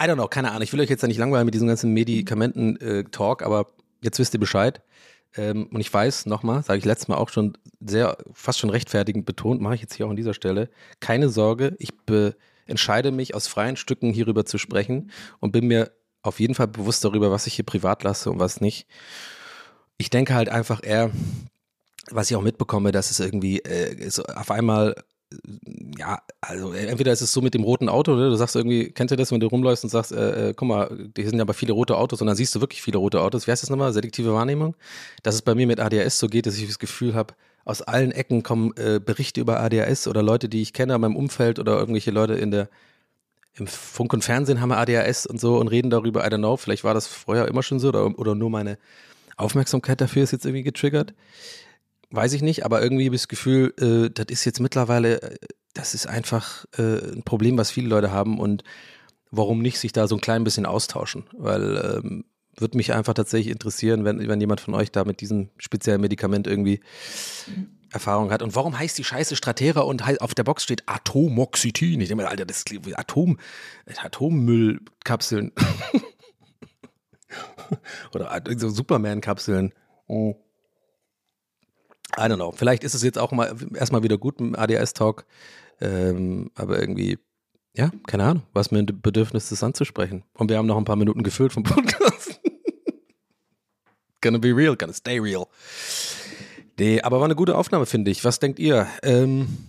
[0.00, 0.62] I don't know, keine Ahnung.
[0.62, 3.68] Ich will euch jetzt ja nicht langweilen mit diesem ganzen Medikamenten-Talk, aber
[4.02, 4.82] jetzt wisst ihr Bescheid.
[5.34, 9.24] Ähm, und ich weiß, nochmal, sage ich letztes Mal auch schon sehr, fast schon rechtfertigend
[9.24, 10.68] betont, mache ich jetzt hier auch an dieser Stelle.
[11.00, 11.94] Keine Sorge, ich
[12.66, 15.10] entscheide mich aus freien Stücken hierüber zu sprechen
[15.40, 15.90] und bin mir
[16.22, 18.86] auf jeden Fall bewusst darüber, was ich hier privat lasse und was nicht.
[19.98, 21.10] Ich denke halt einfach eher,
[22.10, 24.94] was ich auch mitbekomme, dass es irgendwie äh, so auf einmal
[25.98, 28.30] ja, also entweder ist es so mit dem roten Auto, oder?
[28.30, 31.10] du sagst irgendwie, kennt ihr das, wenn du rumläufst und sagst, äh, äh, guck mal,
[31.16, 33.46] hier sind ja aber viele rote Autos und dann siehst du wirklich viele rote Autos.
[33.46, 33.92] Wie heißt das nochmal?
[33.92, 34.76] Selektive Wahrnehmung?
[35.22, 38.12] Dass es bei mir mit ADHS so geht, dass ich das Gefühl habe, aus allen
[38.12, 41.78] Ecken kommen äh, Berichte über ADHS oder Leute, die ich kenne in meinem Umfeld oder
[41.78, 42.68] irgendwelche Leute in der
[43.54, 46.24] im Funk und Fernsehen haben wir ADHS und so und reden darüber.
[46.26, 48.78] I don't know, vielleicht war das vorher immer schon so oder, oder nur meine
[49.36, 51.14] Aufmerksamkeit dafür ist jetzt irgendwie getriggert.
[52.10, 55.36] Weiß ich nicht, aber irgendwie habe ich das Gefühl, äh, das ist jetzt mittlerweile, äh,
[55.74, 58.64] das ist einfach äh, ein Problem, was viele Leute haben und
[59.30, 61.24] warum nicht sich da so ein klein bisschen austauschen?
[61.32, 62.24] Weil ähm,
[62.56, 66.46] würde mich einfach tatsächlich interessieren, wenn, wenn jemand von euch da mit diesem speziellen Medikament
[66.46, 66.80] irgendwie
[67.92, 68.42] Erfahrung hat.
[68.42, 72.00] Und warum heißt die Scheiße Stratera und auf der Box steht Atomoxetin?
[72.00, 73.38] Ich denke mir, Alter, das ist Atom,
[73.86, 75.52] Atommüllkapseln.
[78.14, 79.72] Oder so Superman-Kapseln.
[80.06, 80.36] Oh.
[82.16, 82.52] I don't know.
[82.52, 85.24] Vielleicht ist es jetzt auch mal erstmal wieder gut im ADS-Talk.
[85.80, 87.18] Ähm, aber irgendwie,
[87.74, 90.24] ja, keine Ahnung, was mir ein Bedürfnis ist anzusprechen.
[90.34, 92.40] Und wir haben noch ein paar Minuten gefüllt vom Podcast.
[94.20, 95.46] gonna be real, gonna stay real.
[96.82, 98.24] Nee, aber war eine gute Aufnahme, finde ich.
[98.24, 98.88] Was denkt ihr?
[99.04, 99.68] Ähm,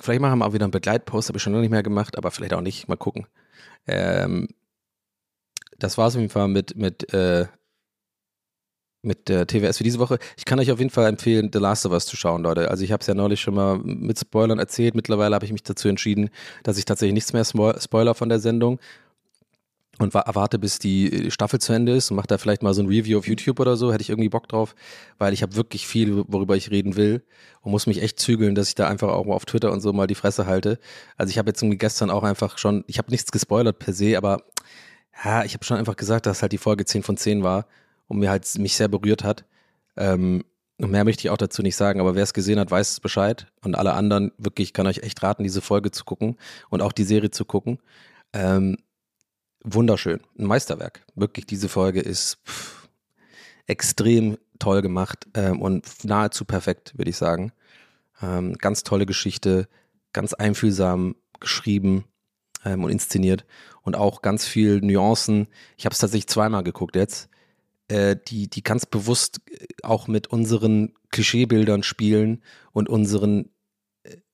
[0.00, 2.30] vielleicht machen wir auch wieder einen Begleitpost, habe ich schon noch nicht mehr gemacht, aber
[2.30, 2.88] vielleicht auch nicht.
[2.88, 3.26] Mal gucken.
[3.86, 4.48] Ähm,
[5.78, 7.48] das war es auf jeden Fall mit, mit äh,
[9.02, 10.18] mit der TWS für diese Woche.
[10.38, 12.70] Ich kann euch auf jeden Fall empfehlen, The Last of Us zu schauen, Leute.
[12.70, 14.94] Also ich habe es ja neulich schon mal mit Spoilern erzählt.
[14.94, 16.30] Mittlerweile habe ich mich dazu entschieden,
[16.62, 18.80] dass ich tatsächlich nichts mehr spoiler von der Sendung
[19.98, 22.88] und erwarte, bis die Staffel zu Ende ist und mache da vielleicht mal so ein
[22.88, 23.92] Review auf YouTube oder so.
[23.92, 24.74] Hätte ich irgendwie Bock drauf,
[25.18, 27.22] weil ich habe wirklich viel, worüber ich reden will
[27.60, 29.92] und muss mich echt zügeln, dass ich da einfach auch mal auf Twitter und so
[29.92, 30.78] mal die Fresse halte.
[31.16, 34.16] Also ich habe jetzt irgendwie gestern auch einfach schon, ich habe nichts gespoilert per se,
[34.16, 34.42] aber
[35.24, 37.66] ja, ich habe schon einfach gesagt, dass halt die Folge 10 von 10 war
[38.08, 39.44] und mir halt mich sehr berührt hat.
[39.96, 40.44] Ähm,
[40.78, 43.00] und mehr möchte ich auch dazu nicht sagen, aber wer es gesehen hat, weiß es
[43.00, 43.46] Bescheid.
[43.62, 46.36] Und alle anderen, wirklich, ich kann euch echt raten, diese Folge zu gucken
[46.68, 47.78] und auch die Serie zu gucken.
[48.32, 48.78] Ähm,
[49.64, 51.04] wunderschön, ein Meisterwerk.
[51.14, 52.88] Wirklich, diese Folge ist pff,
[53.66, 57.52] extrem toll gemacht ähm, und nahezu perfekt, würde ich sagen.
[58.22, 59.68] Ähm, ganz tolle Geschichte,
[60.12, 62.04] ganz einfühlsam geschrieben
[62.64, 63.44] ähm, und inszeniert
[63.82, 65.48] und auch ganz viel Nuancen.
[65.76, 67.28] Ich habe es tatsächlich zweimal geguckt jetzt
[67.88, 72.42] äh, die, die ganz bewusst äh, auch mit unseren Klischeebildern spielen
[72.72, 73.50] und unseren,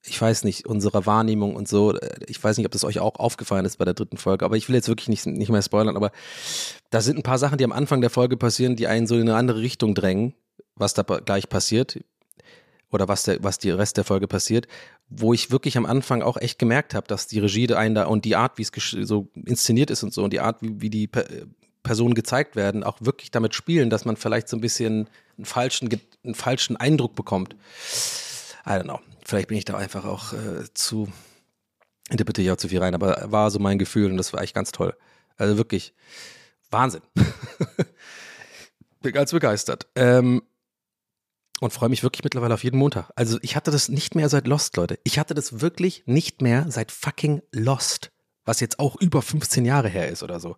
[0.05, 1.95] ich weiß nicht, unserer Wahrnehmung und so.
[1.95, 4.57] Äh, ich weiß nicht, ob das euch auch aufgefallen ist bei der dritten Folge, aber
[4.57, 6.11] ich will jetzt wirklich nicht, nicht mehr spoilern, aber
[6.91, 9.23] da sind ein paar Sachen, die am Anfang der Folge passieren, die einen so in
[9.23, 10.35] eine andere Richtung drängen,
[10.75, 12.01] was da gleich passiert
[12.91, 14.67] oder was der, was die Rest der Folge passiert,
[15.09, 18.25] wo ich wirklich am Anfang auch echt gemerkt habe, dass die Regie einen da und
[18.25, 21.09] die Art, wie es so inszeniert ist und so und die Art, wie, wie die
[21.83, 25.89] Personen gezeigt werden, auch wirklich damit spielen, dass man vielleicht so ein bisschen einen falschen,
[26.25, 27.57] einen falschen Eindruck bekommt.
[28.71, 29.01] I don't know.
[29.25, 31.09] Vielleicht bin ich da einfach auch äh, zu,
[32.09, 34.55] interpretiere ich auch zu viel rein, aber war so mein Gefühl und das war echt
[34.55, 34.97] ganz toll.
[35.37, 35.93] Also wirklich
[36.71, 37.03] Wahnsinn.
[39.03, 39.89] bin ganz begeistert.
[39.97, 40.43] Ähm,
[41.61, 43.11] und freue mich wirklich mittlerweile auf jeden Montag.
[43.17, 44.99] Also ich hatte das nicht mehr seit Lost, Leute.
[45.05, 48.13] Ich hatte das wirklich nicht mehr seit fucking Lost,
[48.45, 50.57] was jetzt auch über 15 Jahre her ist oder so.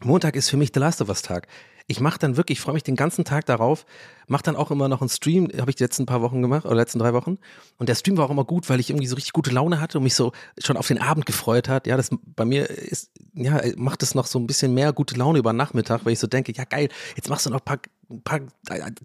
[0.00, 1.48] Montag ist für mich der Last of Us Tag.
[1.90, 3.86] Ich mache dann wirklich, ich freue mich den ganzen Tag darauf,
[4.26, 6.74] mache dann auch immer noch einen Stream, habe ich die letzten paar Wochen gemacht, oder
[6.74, 7.38] letzten drei Wochen.
[7.78, 9.96] Und der Stream war auch immer gut, weil ich irgendwie so richtig gute Laune hatte
[9.96, 10.32] und mich so
[10.62, 11.86] schon auf den Abend gefreut hat.
[11.86, 15.38] Ja, das bei mir ist, ja, macht es noch so ein bisschen mehr gute Laune
[15.38, 17.80] über Nachmittag, weil ich so denke, ja geil, jetzt machst du noch ein paar,
[18.10, 18.40] ein paar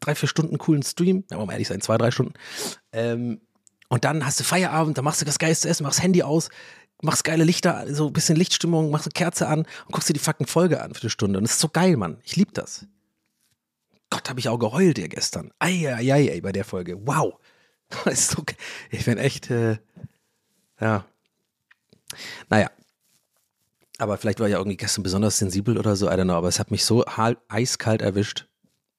[0.01, 2.34] drei, vier Stunden coolen Stream, ja, wir ehrlich sein, zwei, drei Stunden.
[2.91, 3.39] Ähm,
[3.88, 6.49] und dann hast du Feierabend, dann machst du das geilste Essen, machst Handy aus,
[7.04, 10.20] machst geile Lichter, so ein bisschen Lichtstimmung, machst eine Kerze an und guckst dir die
[10.20, 11.38] fucking Folge an für eine Stunde.
[11.38, 12.18] Und das ist so geil, Mann.
[12.24, 12.86] Ich lieb das.
[14.10, 15.51] Gott, habe ich auch geheult hier gestern.
[15.60, 17.06] Eieiei, ey, bei der Folge.
[17.06, 17.39] Wow.
[18.16, 18.43] So,
[18.89, 19.78] ich bin echt, äh,
[20.82, 21.06] ja.
[22.49, 22.72] Naja.
[23.99, 26.58] Aber vielleicht war ich irgendwie gestern besonders sensibel oder so, I don't know, aber es
[26.58, 27.06] hat mich so
[27.49, 28.47] eiskalt erwischt.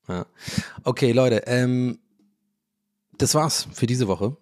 [0.07, 0.27] Ja.
[0.85, 1.99] Okay, Leute, ähm,
[3.19, 4.37] das war's für diese Woche.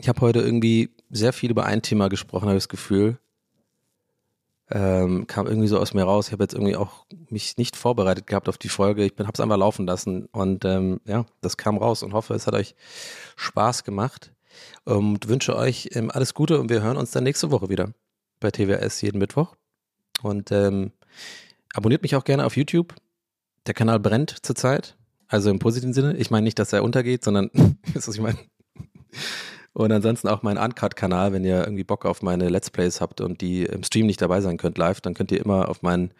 [0.00, 3.18] Ich habe heute irgendwie sehr viel über ein Thema gesprochen, habe ich das Gefühl.
[4.70, 6.26] Ähm, kam irgendwie so aus mir raus.
[6.26, 9.04] Ich habe jetzt irgendwie auch mich nicht vorbereitet gehabt auf die Folge.
[9.04, 12.46] Ich habe es einfach laufen lassen und ähm, ja, das kam raus und hoffe, es
[12.46, 12.74] hat euch
[13.36, 14.32] Spaß gemacht
[14.84, 17.94] und wünsche euch ähm, alles Gute und wir hören uns dann nächste Woche wieder
[18.40, 19.56] bei TWS jeden Mittwoch
[20.22, 20.92] und ähm,
[21.72, 22.94] abonniert mich auch gerne auf YouTube.
[23.66, 24.96] Der Kanal brennt zurzeit,
[25.28, 26.16] also im positiven Sinne.
[26.16, 27.50] Ich meine nicht, dass er untergeht, sondern,
[27.94, 28.38] was ich meine?
[29.78, 33.40] Und ansonsten auch mein Uncut-Kanal, wenn ihr irgendwie Bock auf meine Let's Plays habt und
[33.40, 36.10] die im Stream nicht dabei sein könnt live, dann könnt ihr immer auf meinen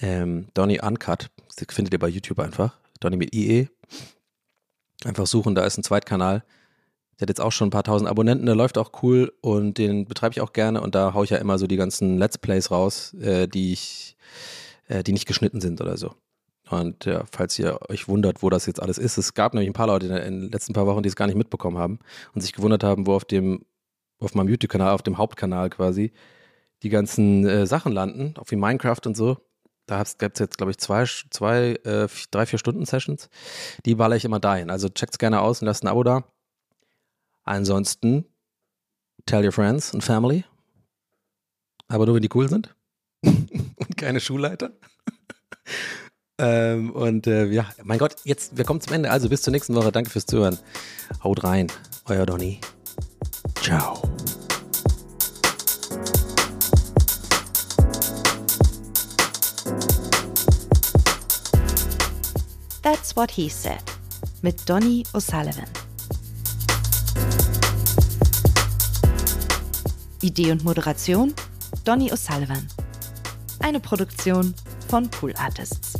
[0.00, 3.68] ähm, Donny Uncut, das findet ihr bei YouTube einfach, Donny mit IE,
[5.04, 6.42] einfach suchen, da ist ein Zweitkanal.
[7.20, 10.06] Der hat jetzt auch schon ein paar tausend Abonnenten, der läuft auch cool und den
[10.06, 12.72] betreibe ich auch gerne und da haue ich ja immer so die ganzen Let's Plays
[12.72, 14.16] raus, äh, die ich,
[14.88, 16.16] äh, die nicht geschnitten sind oder so.
[16.70, 19.74] Und ja, falls ihr euch wundert, wo das jetzt alles ist, es gab nämlich ein
[19.74, 21.98] paar Leute in den letzten paar Wochen, die es gar nicht mitbekommen haben
[22.32, 23.66] und sich gewundert haben, wo auf dem,
[24.20, 26.12] auf meinem YouTube-Kanal, auf dem Hauptkanal quasi,
[26.84, 29.38] die ganzen äh, Sachen landen, auch wie Minecraft und so.
[29.86, 33.28] Da gibt es jetzt, glaube ich, zwei, zwei äh, drei, vier Stunden Sessions.
[33.84, 34.70] Die baller ich immer dahin.
[34.70, 36.22] Also checkt's gerne aus und lasst ein Abo da.
[37.42, 38.26] Ansonsten,
[39.26, 40.44] tell your friends and family.
[41.88, 42.76] Aber nur, wenn die cool sind.
[43.24, 44.70] und keine Schulleiter.
[46.42, 49.10] Ähm, und äh, ja, mein Gott, jetzt, wir kommen zum Ende.
[49.10, 49.92] Also bis zur nächsten Woche.
[49.92, 50.58] Danke fürs Zuhören.
[51.22, 51.66] Haut rein.
[52.06, 52.60] Euer Donny.
[53.62, 54.00] Ciao.
[62.82, 63.82] That's What He Said
[64.40, 65.66] mit Donny O'Sullivan.
[70.22, 71.34] Idee und Moderation
[71.84, 72.66] Donny O'Sullivan.
[73.58, 74.54] Eine Produktion
[74.88, 75.99] von Pool Artists.